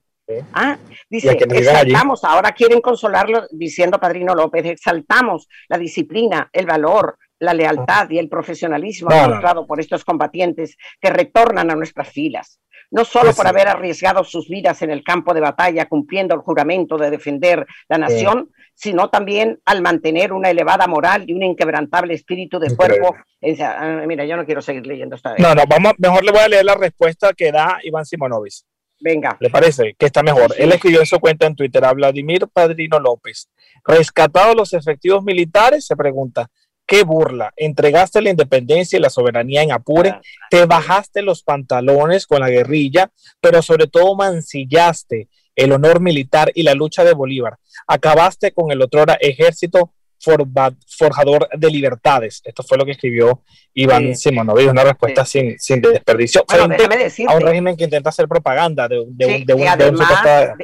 Ah, 0.53 0.79
dice, 1.11 1.33
exaltamos, 1.33 2.25
ahora 2.25 2.53
quieren 2.53 2.81
consolarlo 2.81 3.47
diciendo 3.51 3.99
Padrino 3.99 4.35
López, 4.35 4.65
exaltamos 4.67 5.49
la 5.69 5.79
disciplina, 5.79 6.49
el 6.53 6.67
valor, 6.67 7.19
la 7.43 7.55
lealtad 7.55 8.09
y 8.11 8.19
el 8.19 8.29
profesionalismo 8.29 9.11
demostrado 9.11 9.67
por 9.67 9.81
estos 9.81 10.05
combatientes 10.05 10.77
que 11.01 11.11
retornan 11.11 11.73
a 11.73 11.75
nuestras 11.75 12.09
filas, 12.09 12.61
no 12.93 13.05
solo 13.05 13.27
pues 13.27 13.37
por 13.37 13.49
haber 13.49 13.67
arriesgado 13.67 14.23
sus 14.23 14.49
vidas 14.49 14.81
en 14.83 14.93
el 14.93 15.03
campo 15.03 15.35
de 15.35 15.41
batalla 15.41 15.87
cumpliendo 15.87 16.37
el 16.37 16.41
juramento 16.41 16.97
de 16.97 17.11
defender 17.11 17.67
la 17.89 17.99
nación, 17.99 18.51
sino 18.75 19.11
también 19.11 19.61
al 19.65 19.83
mantener 19.83 20.33
una 20.33 20.51
elevada 20.51 20.87
moral 20.87 21.25
y 21.27 21.33
un 21.35 21.43
inquebrantable 21.43 22.15
espíritu 22.15 22.61
de 22.61 22.77
cuerpo. 22.77 23.17
Ah, 23.61 24.05
mira, 24.07 24.25
yo 24.25 24.37
no 24.37 24.47
quiero 24.47 24.63
seguir 24.63 24.87
leyendo 24.87 25.17
esta. 25.17 25.35
No, 25.39 25.53
no, 25.53 25.65
vamos, 25.69 25.95
mejor 25.99 26.25
le 26.25 26.31
voy 26.31 26.43
a 26.43 26.49
leer 26.49 26.65
la 26.65 26.77
respuesta 26.77 27.33
que 27.33 27.51
da 27.51 27.81
Iván 27.83 28.07
Simonovis. 28.07 28.65
Venga. 29.01 29.37
¿Le 29.41 29.51
parece? 29.51 29.97
Que 29.99 30.07
está 30.07 30.23
mejor. 30.23 30.55
Él 30.57 30.71
escribió 30.71 31.01
en 31.01 31.07
su 31.07 31.19
cuenta 31.19 31.47
en 31.47 31.57
Twitter 31.57 31.85
a 31.85 31.93
Vladimir 31.93 32.47
Padrino 32.53 33.01
López. 33.01 33.51
Rescatados 33.85 34.55
los 34.55 34.73
efectivos 34.75 35.25
militares, 35.25 35.85
se 35.85 35.97
pregunta, 35.97 36.49
qué 36.87 37.05
burla. 37.05 37.53
Entregaste 37.57 38.21
la 38.21 38.31
independencia 38.31 38.99
y 38.99 39.03
la 39.03 39.11
soberanía 39.11 39.63
en 39.63 39.73
Apure, 39.73 40.21
te 40.51 40.67
bajaste 40.67 41.23
los 41.23 41.43
pantalones 41.43 42.27
con 42.27 42.41
la 42.41 42.51
guerrilla, 42.51 43.11
pero 43.41 43.63
sobre 43.63 43.87
todo 43.87 44.15
mancillaste 44.15 45.29
el 45.55 45.73
honor 45.73 46.01
militar 46.01 46.51
y 46.55 46.63
la 46.63 46.75
lucha 46.75 47.05
de 47.05 47.13
Bolívar. 47.13 47.59
Acabaste 47.87 48.53
con 48.53 48.71
el 48.71 48.83
otrora 48.83 49.15
ejército 49.21 49.93
forjador 50.23 51.49
de 51.57 51.71
libertades. 51.71 52.41
Esto 52.45 52.63
fue 52.63 52.79
lo 52.79 52.85
que 52.85 52.93
escribió 52.93 53.43
Iván 53.75 54.15
sí. 54.15 54.31
una 54.31 54.85
respuesta 54.85 55.25
sin, 55.25 55.59
sin, 55.59 55.81
desperdicio 55.81 56.45
a 56.49 57.35
un 57.35 57.41
régimen 57.41 57.77
que 57.77 57.85
intenta 57.85 58.11
hacer 58.11 58.29
propaganda 58.29 58.89
de, 58.89 59.05
de, 59.09 59.45
de, 59.45 59.55
un, 59.55 59.67
además, 59.67 60.55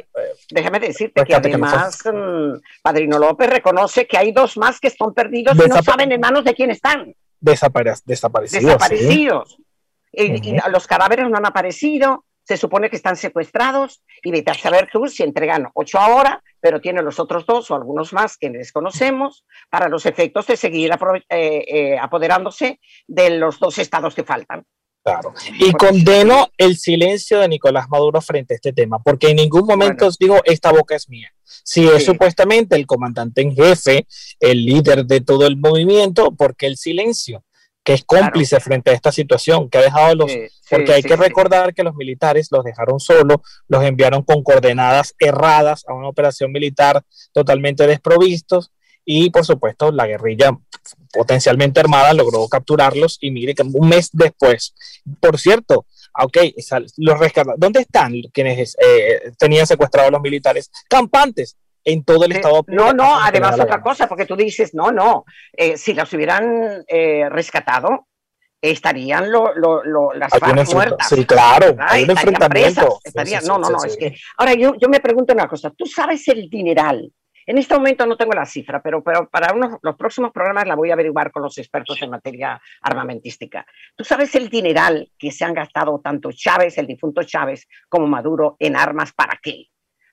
Déjame 0.51 0.79
decirte 0.79 1.23
que 1.25 1.35
además 1.35 1.99
mm, 2.05 2.59
Padrino 2.81 3.19
López 3.19 3.49
reconoce 3.49 4.07
que 4.07 4.17
hay 4.17 4.31
dos 4.31 4.57
más 4.57 4.79
que 4.79 4.87
están 4.87 5.13
perdidos 5.13 5.55
y 5.55 5.69
no 5.69 5.81
saben 5.83 6.11
en 6.11 6.19
manos 6.19 6.43
de 6.43 6.53
quién 6.53 6.71
están. 6.71 7.13
desaparecidos. 8.05 8.63
Desaparecidos. 8.63 9.57
Y, 10.11 10.57
los 10.71 10.87
cadáveres 10.87 11.29
no 11.29 11.37
han 11.37 11.45
aparecido, 11.45 12.25
se 12.43 12.57
supone 12.57 12.89
que 12.89 12.95
están 12.95 13.15
secuestrados 13.15 14.01
y 14.23 14.31
vete 14.31 14.51
a 14.51 14.55
saber 14.55 14.89
tú 14.91 15.07
si 15.07 15.23
entregan 15.23 15.67
ocho 15.73 15.99
ahora, 15.99 16.41
pero 16.59 16.81
tienen 16.81 17.05
los 17.05 17.19
otros 17.19 17.45
dos 17.45 17.69
o 17.71 17.75
algunos 17.75 18.13
más 18.13 18.37
que 18.37 18.49
desconocemos 18.49 19.45
para 19.69 19.89
los 19.89 20.05
efectos 20.05 20.47
de 20.47 20.57
seguir 20.57 20.91
eh, 20.91 21.65
eh, 21.67 21.97
apoderándose 21.99 22.79
de 23.07 23.31
los 23.31 23.59
dos 23.59 23.77
estados 23.77 24.15
que 24.15 24.23
faltan. 24.23 24.65
Claro. 25.03 25.33
Y 25.59 25.71
condeno 25.71 26.49
el 26.57 26.77
silencio 26.77 27.39
de 27.39 27.47
Nicolás 27.47 27.87
Maduro 27.89 28.21
frente 28.21 28.53
a 28.53 28.55
este 28.55 28.73
tema, 28.73 28.99
porque 28.99 29.29
en 29.29 29.37
ningún 29.37 29.65
momento 29.65 30.07
os 30.07 30.17
digo, 30.17 30.41
esta 30.43 30.71
boca 30.71 30.95
es 30.95 31.09
mía. 31.09 31.31
Si 31.43 31.87
es 31.87 32.05
supuestamente 32.05 32.75
el 32.75 32.85
comandante 32.85 33.41
en 33.41 33.55
jefe, 33.55 34.05
el 34.39 34.65
líder 34.65 35.05
de 35.05 35.21
todo 35.21 35.47
el 35.47 35.57
movimiento, 35.57 36.31
porque 36.31 36.67
el 36.67 36.77
silencio, 36.77 37.43
que 37.89 37.95
es 37.95 38.03
cómplice 38.03 38.59
frente 38.59 38.91
a 38.91 38.93
esta 38.93 39.11
situación, 39.11 39.67
que 39.67 39.79
ha 39.79 39.81
dejado 39.81 40.13
los... 40.13 40.31
porque 40.69 40.93
hay 40.93 41.01
que 41.01 41.15
recordar 41.15 41.73
que 41.73 41.81
los 41.81 41.95
militares 41.95 42.49
los 42.51 42.63
dejaron 42.63 42.99
solos, 42.99 43.37
los 43.67 43.83
enviaron 43.83 44.21
con 44.21 44.43
coordenadas 44.43 45.15
erradas 45.17 45.85
a 45.87 45.95
una 45.95 46.07
operación 46.07 46.51
militar 46.51 47.01
totalmente 47.33 47.87
desprovistos 47.87 48.71
y 49.03 49.31
por 49.31 49.43
supuesto 49.43 49.91
la 49.91 50.05
guerrilla 50.05 50.55
potencialmente 51.11 51.79
armada 51.79 52.13
logró 52.13 52.47
capturarlos 52.47 53.17
y 53.21 53.31
mire 53.31 53.55
que 53.55 53.63
un 53.63 53.89
mes 53.89 54.09
después, 54.13 54.75
por 55.19 55.39
cierto, 55.39 55.87
ok, 56.21 56.37
los 56.97 57.17
rescatados, 57.17 57.59
¿dónde 57.59 57.79
están 57.79 58.13
quienes 58.31 58.77
eh, 58.79 59.31
tenían 59.39 59.65
secuestrados 59.65 60.09
a 60.09 60.11
los 60.11 60.21
militares? 60.21 60.69
Campantes 60.87 61.57
en 61.91 62.03
todo 62.03 62.25
el 62.25 62.31
estado. 62.33 62.63
No, 62.67 62.93
no, 62.93 63.19
además 63.19 63.59
otra 63.59 63.81
cosa, 63.81 64.07
porque 64.07 64.25
tú 64.25 64.35
dices, 64.35 64.73
no, 64.73 64.91
no, 64.91 65.25
eh, 65.53 65.77
si 65.77 65.93
los 65.93 66.11
hubieran 66.13 66.83
eh, 66.87 67.27
rescatado, 67.29 68.07
estarían 68.61 69.31
lo, 69.31 69.53
lo, 69.55 70.13
las 70.13 70.31
FARC 70.31 70.73
muertas. 70.73 71.07
Sí, 71.09 71.25
claro, 71.25 71.75
hay 71.79 72.03
un 72.03 72.11
enfrentamiento. 72.11 72.99
no, 73.45 73.57
no, 73.57 73.69
no, 73.69 73.83
es 73.83 73.95
que... 73.97 74.15
Ahora, 74.37 74.53
yo, 74.53 74.75
yo 74.75 74.89
me 74.89 74.99
pregunto 74.99 75.33
una 75.33 75.47
cosa, 75.47 75.71
¿tú 75.71 75.85
sabes 75.85 76.27
el 76.27 76.49
dineral 76.49 77.11
en 77.49 77.57
este 77.57 77.73
momento 77.73 78.05
no 78.05 78.15
tengo 78.15 78.33
la 78.33 78.45
cifra, 78.45 78.79
pero, 78.79 79.03
pero 79.03 79.27
para 79.27 79.55
unos, 79.55 79.79
los 79.81 79.95
próximos 79.95 80.31
programas 80.31 80.67
la 80.67 80.75
voy 80.75 80.91
a 80.91 80.93
averiguar 80.93 81.31
con 81.31 81.41
los 81.41 81.57
expertos 81.57 81.99
en 82.03 82.11
materia 82.11 82.61
armamentística. 82.79 83.65
¿Tú 83.95 84.03
sabes 84.03 84.35
el 84.35 84.49
dineral 84.49 85.09
que 85.17 85.31
se 85.31 85.45
han 85.45 85.55
gastado 85.55 85.99
tanto 85.99 86.31
Chávez, 86.31 86.77
el 86.77 86.85
difunto 86.85 87.23
Chávez, 87.23 87.67
como 87.89 88.05
Maduro 88.05 88.55
en 88.59 88.75
armas? 88.75 89.13
¿Para 89.13 89.39
qué? 89.41 89.68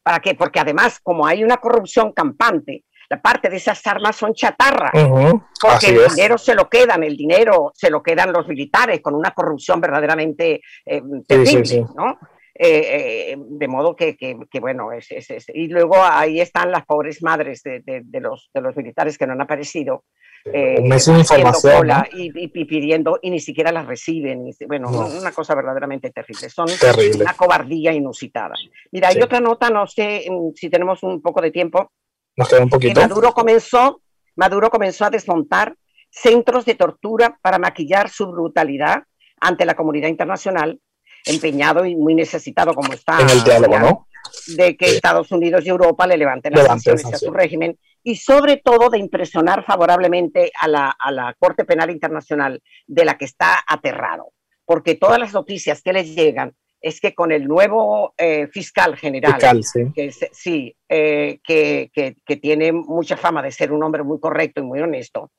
¿Para 0.07 0.21
qué? 0.21 0.37
Porque 0.37 0.61
además, 0.61 1.01
como 1.03 1.27
hay 1.27 1.43
una 1.43 1.57
corrupción 1.57 2.13
campante, 2.13 2.85
la 3.11 3.21
parte 3.21 3.49
de 3.49 3.57
esas 3.57 3.85
armas 3.89 4.15
son 4.15 4.35
chatarra, 4.35 4.93
porque 4.93 5.89
el 5.89 6.09
dinero 6.11 6.39
se 6.39 6.55
lo 6.55 6.69
quedan, 6.69 7.03
el 7.03 7.17
dinero 7.17 7.73
se 7.75 7.91
lo 7.91 8.05
quedan 8.05 8.33
los 8.33 8.47
militares 8.47 9.01
con 9.01 9.17
una 9.17 9.33
corrupción 9.33 9.81
verdaderamente 9.81 10.61
eh, 10.85 11.03
terrible, 11.27 11.87
¿no? 11.97 12.21
Eh, 12.55 13.33
eh, 13.33 13.37
de 13.37 13.67
modo 13.67 13.97
que, 13.97 14.17
bueno, 14.61 14.93
es, 14.93 15.09
y 15.53 15.67
luego 15.67 15.97
ahí 16.01 16.41
están 16.41 16.71
las 16.71 16.87
pobres 16.87 17.21
madres 17.25 17.65
de, 17.65 18.05
los, 18.21 18.49
de 18.55 18.61
los 18.61 18.77
militares 18.77 19.19
que 19.19 19.27
no 19.27 19.33
han 19.33 19.43
aparecido. 19.43 20.05
Eh, 20.53 20.77
información. 20.81 21.89
Y, 22.13 22.49
pidiendo 22.49 23.19
y 23.23 23.31
ni 23.31 23.41
siquiera 23.41 23.73
las 23.73 23.87
reciben. 23.87 24.51
bueno, 24.67 24.89
una 24.89 25.33
cosa 25.33 25.55
verdaderamente 25.55 26.11
terrible. 26.11 26.49
Son 26.49 26.67
una 27.21 27.35
cobardía 27.35 27.93
inusitada. 27.93 28.55
Mira, 28.93 29.09
hay 29.09 29.21
otra 29.21 29.41
nota, 29.41 29.71
no 29.71 29.87
sé 29.87 30.27
mm, 30.29 30.55
si 30.55 30.71
tenemos 30.71 31.03
un 31.03 31.21
poco 31.21 31.41
de 31.41 31.51
tiempo. 31.51 31.91
Nos 32.37 32.49
queda 32.49 32.63
un 32.63 32.71
poquito. 32.71 33.01
Maduro 33.01 33.33
comenzó, 33.33 34.03
Maduro 34.37 34.71
comenzó 34.71 35.07
a 35.07 35.11
desmontar 35.11 35.75
centros 36.11 36.65
de 36.65 36.75
tortura 36.75 37.39
para 37.43 37.59
maquillar 37.59 38.09
su 38.09 38.27
brutalidad 38.31 39.03
ante 39.41 39.67
la 39.67 39.75
comunidad 39.75 40.09
internacional 40.09 40.81
empeñado 41.27 41.85
y 41.85 41.97
muy 41.97 42.15
necesitado 42.15 42.73
como 42.75 42.93
está 42.93 43.21
en 43.21 43.31
el 43.31 43.43
diálogo, 43.43 43.79
¿no? 43.79 44.09
De 44.57 44.77
que 44.77 44.87
Estados 44.87 45.31
Unidos 45.33 45.65
y 45.65 45.69
Europa 45.69 46.07
le 46.07 46.17
levanten 46.17 46.53
las 46.53 46.67
sanciones 46.67 47.05
a 47.07 47.19
su 47.19 47.33
régimen 47.33 47.79
y 48.07 48.15
sobre 48.15 48.59
todo 48.59 48.89
de 48.89 48.99
impresionar 48.99 49.65
favorablemente 49.65 50.53
a 50.61 50.69
la, 50.69 50.97
a 50.97 51.11
la 51.11 51.35
Corte 51.41 51.65
Penal 51.65 51.91
Internacional 51.91 52.63
de 52.87 53.05
la 53.05 53.19
que 53.19 53.25
está 53.25 53.65
aterrado, 53.67 54.33
porque 54.65 54.95
todas 54.95 55.19
las 55.19 55.35
noticias 55.35 55.83
que 55.83 55.93
les 55.93 56.15
llegan 56.15 56.55
es 56.81 57.01
que 57.01 57.17
con 57.17 57.33
el 57.33 57.49
nuevo 57.49 58.15
eh, 58.17 58.47
fiscal 58.47 58.97
general, 58.97 59.61
que, 59.93 60.13
sí, 60.31 60.77
eh, 60.89 61.41
que, 61.43 61.91
que, 61.93 62.15
que, 62.25 62.37
tiene 62.37 62.71
mucha 62.71 63.17
fama 63.17 63.43
de 63.43 63.51
ser 63.51 63.73
un 63.73 63.83
hombre 63.83 64.05
muy 64.05 64.21
correcto 64.21 64.61
y 64.61 64.65
muy 64.65 64.79
honesto, 64.79 65.33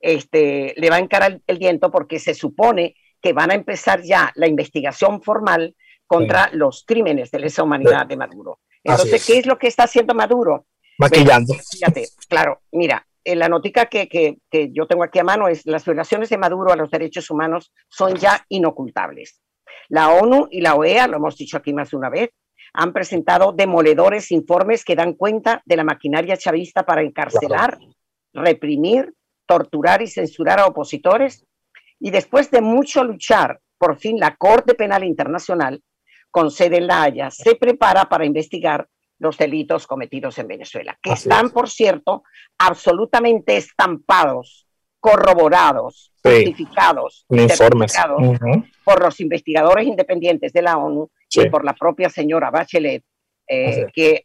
este, 0.00 0.72
le 0.78 0.88
va 0.88 0.96
a 0.96 1.00
encarar 1.00 1.42
el 1.46 1.58
viento 1.58 1.90
porque 1.90 2.18
se 2.18 2.32
supone 2.32 2.96
que 3.20 3.34
van 3.34 3.50
a 3.50 3.54
empezar 3.54 4.00
ya 4.00 4.32
la 4.36 4.46
investigación 4.46 5.20
formal 5.20 5.76
contra 6.06 6.48
los 6.54 6.84
crímenes 6.86 7.30
de 7.30 7.40
lesa 7.40 7.62
humanidad 7.62 8.06
de 8.06 8.16
Maduro. 8.16 8.60
Entonces, 8.82 9.26
¿qué 9.26 9.40
es 9.40 9.46
lo 9.46 9.58
que 9.58 9.66
está 9.66 9.84
haciendo 9.84 10.14
Maduro? 10.14 10.64
Maquillando. 10.98 11.54
fíjate, 11.70 12.08
claro, 12.28 12.60
mira, 12.72 13.06
la 13.24 13.48
notica 13.48 13.86
que, 13.86 14.08
que, 14.08 14.38
que, 14.50 14.70
yo 14.72 14.86
tengo 14.86 15.02
aquí 15.02 15.18
a 15.18 15.24
mano 15.24 15.48
es 15.48 15.64
las 15.66 15.84
violaciones 15.84 16.28
de 16.28 16.38
Maduro 16.38 16.72
a 16.72 16.76
los 16.76 16.90
derechos 16.90 17.30
humanos 17.30 17.72
son 17.88 18.14
ya 18.16 18.44
inocultables. 18.48 19.40
La 19.88 20.10
ONU 20.10 20.48
y 20.50 20.60
la 20.60 20.74
OEA, 20.74 21.06
lo 21.08 21.16
hemos 21.16 21.36
dicho 21.36 21.56
aquí 21.56 21.72
más 21.72 21.90
de 21.90 21.96
una 21.96 22.10
vez, 22.10 22.30
han 22.72 22.92
presentado 22.92 23.52
demoledores 23.52 24.32
informes 24.32 24.84
que 24.84 24.96
dan 24.96 25.14
cuenta 25.14 25.62
de 25.64 25.76
la 25.76 25.84
maquinaria 25.84 26.36
chavista 26.36 26.84
para 26.84 27.02
encarcelar, 27.02 27.78
reprimir, 28.32 29.14
torturar 29.46 30.02
y 30.02 30.08
censurar 30.08 30.58
a 30.58 30.66
opositores 30.66 31.44
Y 32.00 32.10
después 32.10 32.50
de 32.50 32.60
mucho 32.60 33.04
luchar, 33.04 33.60
por 33.78 33.96
fin 33.96 34.18
la 34.18 34.36
Corte 34.36 34.74
Penal 34.74 35.04
Internacional, 35.04 35.82
con 36.30 36.50
sede 36.50 36.78
en 36.78 36.88
La 36.88 37.02
Haya, 37.02 37.30
se 37.30 37.54
prepara 37.54 38.06
para 38.06 38.26
investigar 38.26 38.88
los 39.24 39.38
delitos 39.38 39.86
cometidos 39.86 40.38
en 40.38 40.46
Venezuela, 40.46 40.98
que 41.02 41.12
están, 41.12 41.50
por 41.50 41.68
cierto, 41.68 42.22
absolutamente 42.58 43.56
estampados, 43.56 44.68
corroborados, 45.00 46.12
certificados, 46.22 47.26
por 48.84 49.02
los 49.02 49.20
investigadores 49.20 49.86
independientes 49.86 50.52
de 50.52 50.62
la 50.62 50.76
ONU 50.76 51.10
y 51.30 51.48
por 51.48 51.64
la 51.64 51.72
propia 51.72 52.10
señora 52.10 52.50
Bachelet, 52.50 53.02
eh, 53.48 53.86
que 53.92 54.24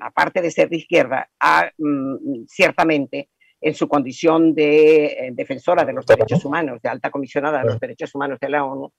aparte 0.00 0.42
de 0.42 0.50
ser 0.50 0.68
de 0.68 0.76
izquierda, 0.76 1.28
ha, 1.40 1.70
mm, 1.76 2.44
ciertamente 2.46 3.30
en 3.60 3.74
su 3.74 3.88
condición 3.88 4.54
de 4.54 5.06
eh, 5.06 5.30
defensora 5.32 5.84
de 5.84 5.92
los 5.94 6.04
derechos 6.04 6.44
humanos, 6.44 6.82
de 6.82 6.88
alta 6.90 7.10
comisionada 7.10 7.60
de 7.60 7.66
los 7.70 7.80
derechos 7.80 8.14
humanos 8.14 8.38
de 8.40 8.48
la 8.50 8.64
ONU, 8.64 8.92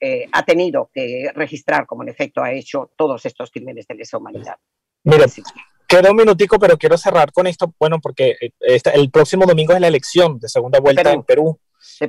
eh, 0.00 0.28
ha 0.32 0.44
tenido 0.44 0.90
que 0.92 1.30
registrar 1.34 1.86
como 1.86 2.02
en 2.02 2.10
efecto 2.10 2.42
ha 2.42 2.52
hecho 2.52 2.90
todos 2.96 3.24
estos 3.24 3.50
crímenes 3.50 3.86
de 3.86 3.94
lesa 3.94 4.18
humanidad. 4.18 4.56
Mira, 5.04 5.26
queda 5.86 6.10
un 6.10 6.16
minutico, 6.16 6.58
pero 6.58 6.76
quiero 6.76 6.98
cerrar 6.98 7.32
con 7.32 7.46
esto, 7.46 7.72
bueno, 7.78 8.00
porque 8.00 8.36
eh, 8.40 8.80
el 8.94 9.10
próximo 9.10 9.46
domingo 9.46 9.72
es 9.72 9.80
la 9.80 9.88
elección 9.88 10.38
de 10.38 10.48
segunda 10.48 10.80
vuelta 10.80 11.12
en 11.12 11.22
Perú. 11.22 11.58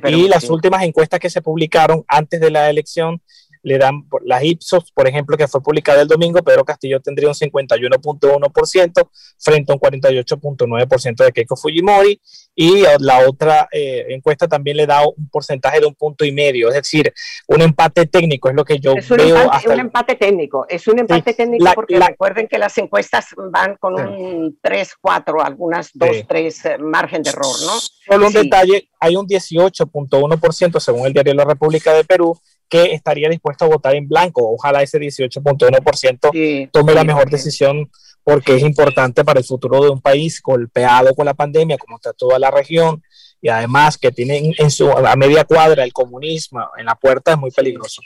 y 0.04 0.28
las 0.28 0.50
últimas 0.50 0.82
encuestas 0.82 1.20
que 1.20 1.30
se 1.30 1.40
publicaron 1.40 2.04
antes 2.08 2.40
de 2.40 2.50
la 2.50 2.68
elección 2.68 3.22
le 3.62 3.78
dan 3.78 4.04
las 4.24 4.42
Ipsos, 4.42 4.92
por 4.92 5.08
ejemplo, 5.08 5.36
que 5.36 5.48
fue 5.48 5.62
publicada 5.62 6.02
el 6.02 6.08
domingo, 6.08 6.42
Pedro 6.42 6.64
Castillo 6.64 7.00
tendría 7.00 7.28
un 7.28 7.34
51.1% 7.34 9.08
frente 9.38 9.72
a 9.72 9.74
un 9.74 9.80
48.9% 9.80 11.24
de 11.24 11.32
Keiko 11.32 11.56
Fujimori 11.56 12.20
y 12.54 12.82
la 12.98 13.20
otra 13.28 13.68
eh, 13.70 14.06
encuesta 14.08 14.48
también 14.48 14.76
le 14.76 14.86
da 14.86 15.06
un 15.06 15.28
porcentaje 15.30 15.80
de 15.80 15.86
un 15.86 15.94
punto 15.94 16.24
y 16.24 16.32
medio, 16.32 16.68
es 16.68 16.74
decir, 16.74 17.12
un 17.46 17.62
empate 17.62 18.06
técnico 18.06 18.48
es 18.48 18.54
lo 18.56 18.64
que 18.64 18.78
yo 18.78 18.94
es 18.94 19.08
veo. 19.08 19.36
Empate, 19.36 19.58
Es 19.58 19.66
un 19.66 19.80
empate 19.80 20.14
técnico, 20.16 20.66
es 20.68 20.88
un 20.88 20.98
empate 20.98 21.34
técnico 21.34 21.64
porque 21.74 22.00
recuerden 22.00 22.48
que 22.48 22.58
las 22.58 22.76
encuestas 22.78 23.26
van 23.52 23.76
con 23.76 23.94
un 23.94 24.58
3, 24.60 24.94
4, 25.00 25.44
algunas 25.44 25.90
2, 25.94 26.08
3 26.26 26.64
eh, 26.64 26.78
margen 26.78 27.22
de 27.22 27.30
error, 27.30 27.54
¿no? 27.64 27.72
Solo 28.08 28.26
un 28.26 28.32
detalle, 28.32 28.88
hay 28.98 29.16
un 29.16 29.26
18.1% 29.26 30.80
según 30.80 31.06
el 31.06 31.12
diario 31.12 31.34
La 31.34 31.44
República 31.44 31.92
de 31.92 32.04
Perú 32.04 32.38
que 32.68 32.92
estaría 32.92 33.28
dispuesto 33.28 33.64
a 33.64 33.68
votar 33.68 33.94
en 33.94 34.08
blanco. 34.08 34.50
Ojalá 34.52 34.82
ese 34.82 34.98
18.1% 34.98 36.70
tome 36.70 36.94
la 36.94 37.04
mejor 37.04 37.30
decisión 37.30 37.90
porque 38.22 38.56
es 38.56 38.62
importante 38.62 39.24
para 39.24 39.40
el 39.40 39.46
futuro 39.46 39.82
de 39.82 39.88
un 39.88 40.02
país 40.02 40.42
golpeado 40.42 41.14
con 41.14 41.24
la 41.24 41.32
pandemia, 41.32 41.78
como 41.78 41.96
está 41.96 42.12
toda 42.12 42.38
la 42.38 42.50
región, 42.50 43.02
y 43.40 43.48
además 43.48 43.96
que 43.96 44.10
tiene 44.10 44.52
en 44.58 44.70
su, 44.70 44.90
a 44.90 45.16
media 45.16 45.44
cuadra 45.44 45.82
el 45.82 45.94
comunismo 45.94 46.60
en 46.76 46.84
la 46.84 46.94
puerta, 46.94 47.32
es 47.32 47.38
muy 47.38 47.50
peligroso, 47.50 48.02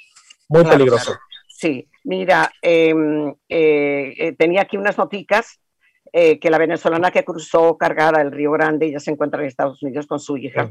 muy 0.48 0.62
peligroso. 0.62 1.16
Sí, 1.48 1.88
mira, 2.04 2.52
em, 2.62 3.30
eh, 3.48 4.14
eh, 4.16 4.32
tenía 4.38 4.62
aquí 4.62 4.76
unas 4.76 4.96
noticas 4.96 5.58
eh, 6.12 6.38
que 6.38 6.50
la 6.50 6.58
venezolana 6.58 7.10
que 7.10 7.24
cruzó 7.24 7.76
cargada 7.78 8.20
el 8.20 8.30
Río 8.30 8.52
Grande 8.52 8.90
ya 8.92 9.00
se 9.00 9.10
encuentra 9.10 9.40
en 9.40 9.48
Estados 9.48 9.82
Unidos 9.82 10.06
con 10.06 10.20
su 10.20 10.36
hija. 10.36 10.70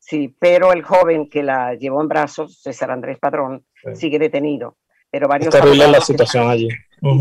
Sí, 0.00 0.34
pero 0.38 0.72
el 0.72 0.82
joven 0.82 1.28
que 1.28 1.42
la 1.42 1.74
llevó 1.74 2.00
en 2.00 2.08
brazos, 2.08 2.60
César 2.62 2.90
Andrés 2.90 3.18
Padrón, 3.20 3.64
sigue 3.94 4.18
detenido. 4.18 4.78
Pero 5.10 5.28
varios 5.28 5.54
es 5.54 5.60
terrible 5.60 5.88
la 5.88 6.00
situación 6.00 6.48
allí. 6.48 6.68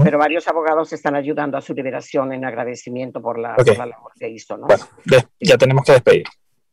Pero 0.04 0.18
varios 0.18 0.48
abogados 0.48 0.92
están 0.94 1.16
ayudando 1.16 1.58
a 1.58 1.62
su 1.62 1.74
liberación 1.74 2.34
en 2.34 2.46
agradecimiento 2.46 3.22
por 3.22 3.38
la, 3.40 3.56
labor 3.58 4.12
que 4.18 4.30
hizo. 4.30 4.58
¿no? 4.58 4.68
Bueno, 4.68 4.86
ya 5.40 5.58
tenemos 5.58 5.84
que 5.86 5.94
despedir. 5.94 6.26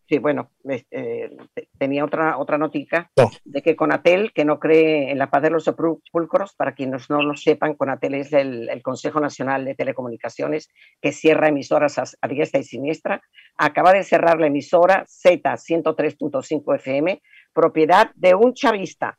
Sí, 0.08 0.18
bueno, 0.18 0.52
eh, 0.68 1.36
tenía 1.78 2.04
otra, 2.04 2.38
otra 2.38 2.58
notica 2.58 3.10
de 3.44 3.60
que 3.60 3.74
Conatel, 3.74 4.32
que 4.32 4.44
no 4.44 4.60
cree 4.60 5.10
en 5.10 5.18
la 5.18 5.30
paz 5.30 5.42
de 5.42 5.50
los 5.50 5.64
sepulcros, 5.64 6.54
para 6.54 6.76
quienes 6.76 7.10
no 7.10 7.22
lo 7.22 7.34
sepan, 7.34 7.74
Conatel 7.74 8.14
es 8.14 8.32
el, 8.32 8.70
Consejo 8.84 9.18
Nacional 9.18 9.64
de 9.64 9.74
Telecomunicaciones 9.74 10.68
que 11.00 11.10
cierra 11.10 11.48
emisoras 11.48 11.98
a, 11.98 12.04
a, 12.20 12.28
diestra 12.28 12.60
y 12.60 12.64
siniestra, 12.64 13.20
acaba 13.56 13.92
de 13.92 14.04
cerrar 14.04 14.38
la 14.38 14.46
emisora 14.46 15.04
Z103.5 15.06 16.76
FM, 16.76 17.20
propiedad 17.52 18.12
de 18.14 18.36
un 18.36 18.54
chavista, 18.54 19.18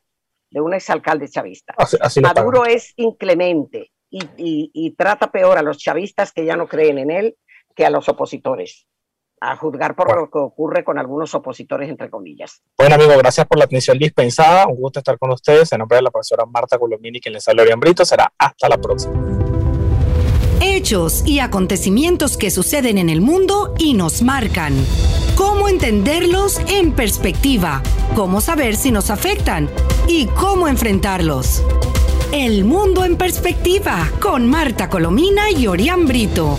de 0.50 0.62
un 0.62 0.72
exalcalde 0.72 1.28
chavista. 1.28 1.74
Maduro 2.22 2.64
es 2.64 2.94
inclemente 2.96 3.92
y, 4.08 4.22
y 4.72 4.90
trata 4.92 5.30
peor 5.30 5.58
a 5.58 5.62
los 5.62 5.76
chavistas 5.76 6.32
que 6.32 6.46
ya 6.46 6.56
no 6.56 6.66
creen 6.66 6.98
en 6.98 7.10
él 7.10 7.36
que 7.76 7.84
a 7.84 7.90
los 7.90 8.08
opositores 8.08 8.86
a 9.40 9.56
juzgar 9.56 9.94
por 9.94 10.14
lo 10.16 10.30
que 10.30 10.38
ocurre 10.38 10.84
con 10.84 10.98
algunos 10.98 11.34
opositores, 11.34 11.88
entre 11.88 12.10
comillas. 12.10 12.62
Bueno, 12.76 12.94
amigo, 12.94 13.16
gracias 13.18 13.46
por 13.46 13.58
la 13.58 13.64
atención 13.64 13.98
dispensada. 13.98 14.66
Un 14.66 14.76
gusto 14.76 15.00
estar 15.00 15.18
con 15.18 15.30
ustedes. 15.30 15.72
En 15.72 15.78
nombre 15.78 15.96
de 15.96 16.02
la 16.02 16.10
profesora 16.10 16.44
Marta 16.46 16.78
Colomini, 16.78 17.20
quien 17.20 17.34
les 17.34 17.46
habla 17.48 17.62
Orián 17.62 17.80
Brito, 17.80 18.04
será 18.04 18.32
hasta 18.38 18.68
la 18.68 18.78
próxima. 18.78 19.14
Hechos 20.60 21.24
y 21.24 21.38
acontecimientos 21.38 22.36
que 22.36 22.50
suceden 22.50 22.98
en 22.98 23.08
el 23.08 23.20
mundo 23.20 23.74
y 23.78 23.94
nos 23.94 24.22
marcan. 24.22 24.74
¿Cómo 25.36 25.68
entenderlos 25.68 26.58
en 26.68 26.92
perspectiva? 26.92 27.82
¿Cómo 28.16 28.40
saber 28.40 28.74
si 28.74 28.90
nos 28.90 29.10
afectan? 29.10 29.70
¿Y 30.08 30.26
cómo 30.26 30.66
enfrentarlos? 30.66 31.62
El 32.32 32.64
mundo 32.64 33.04
en 33.04 33.16
perspectiva 33.16 34.10
con 34.20 34.48
Marta 34.48 34.88
Colomina 34.88 35.50
y 35.50 35.68
Orián 35.68 36.06
Brito. 36.06 36.56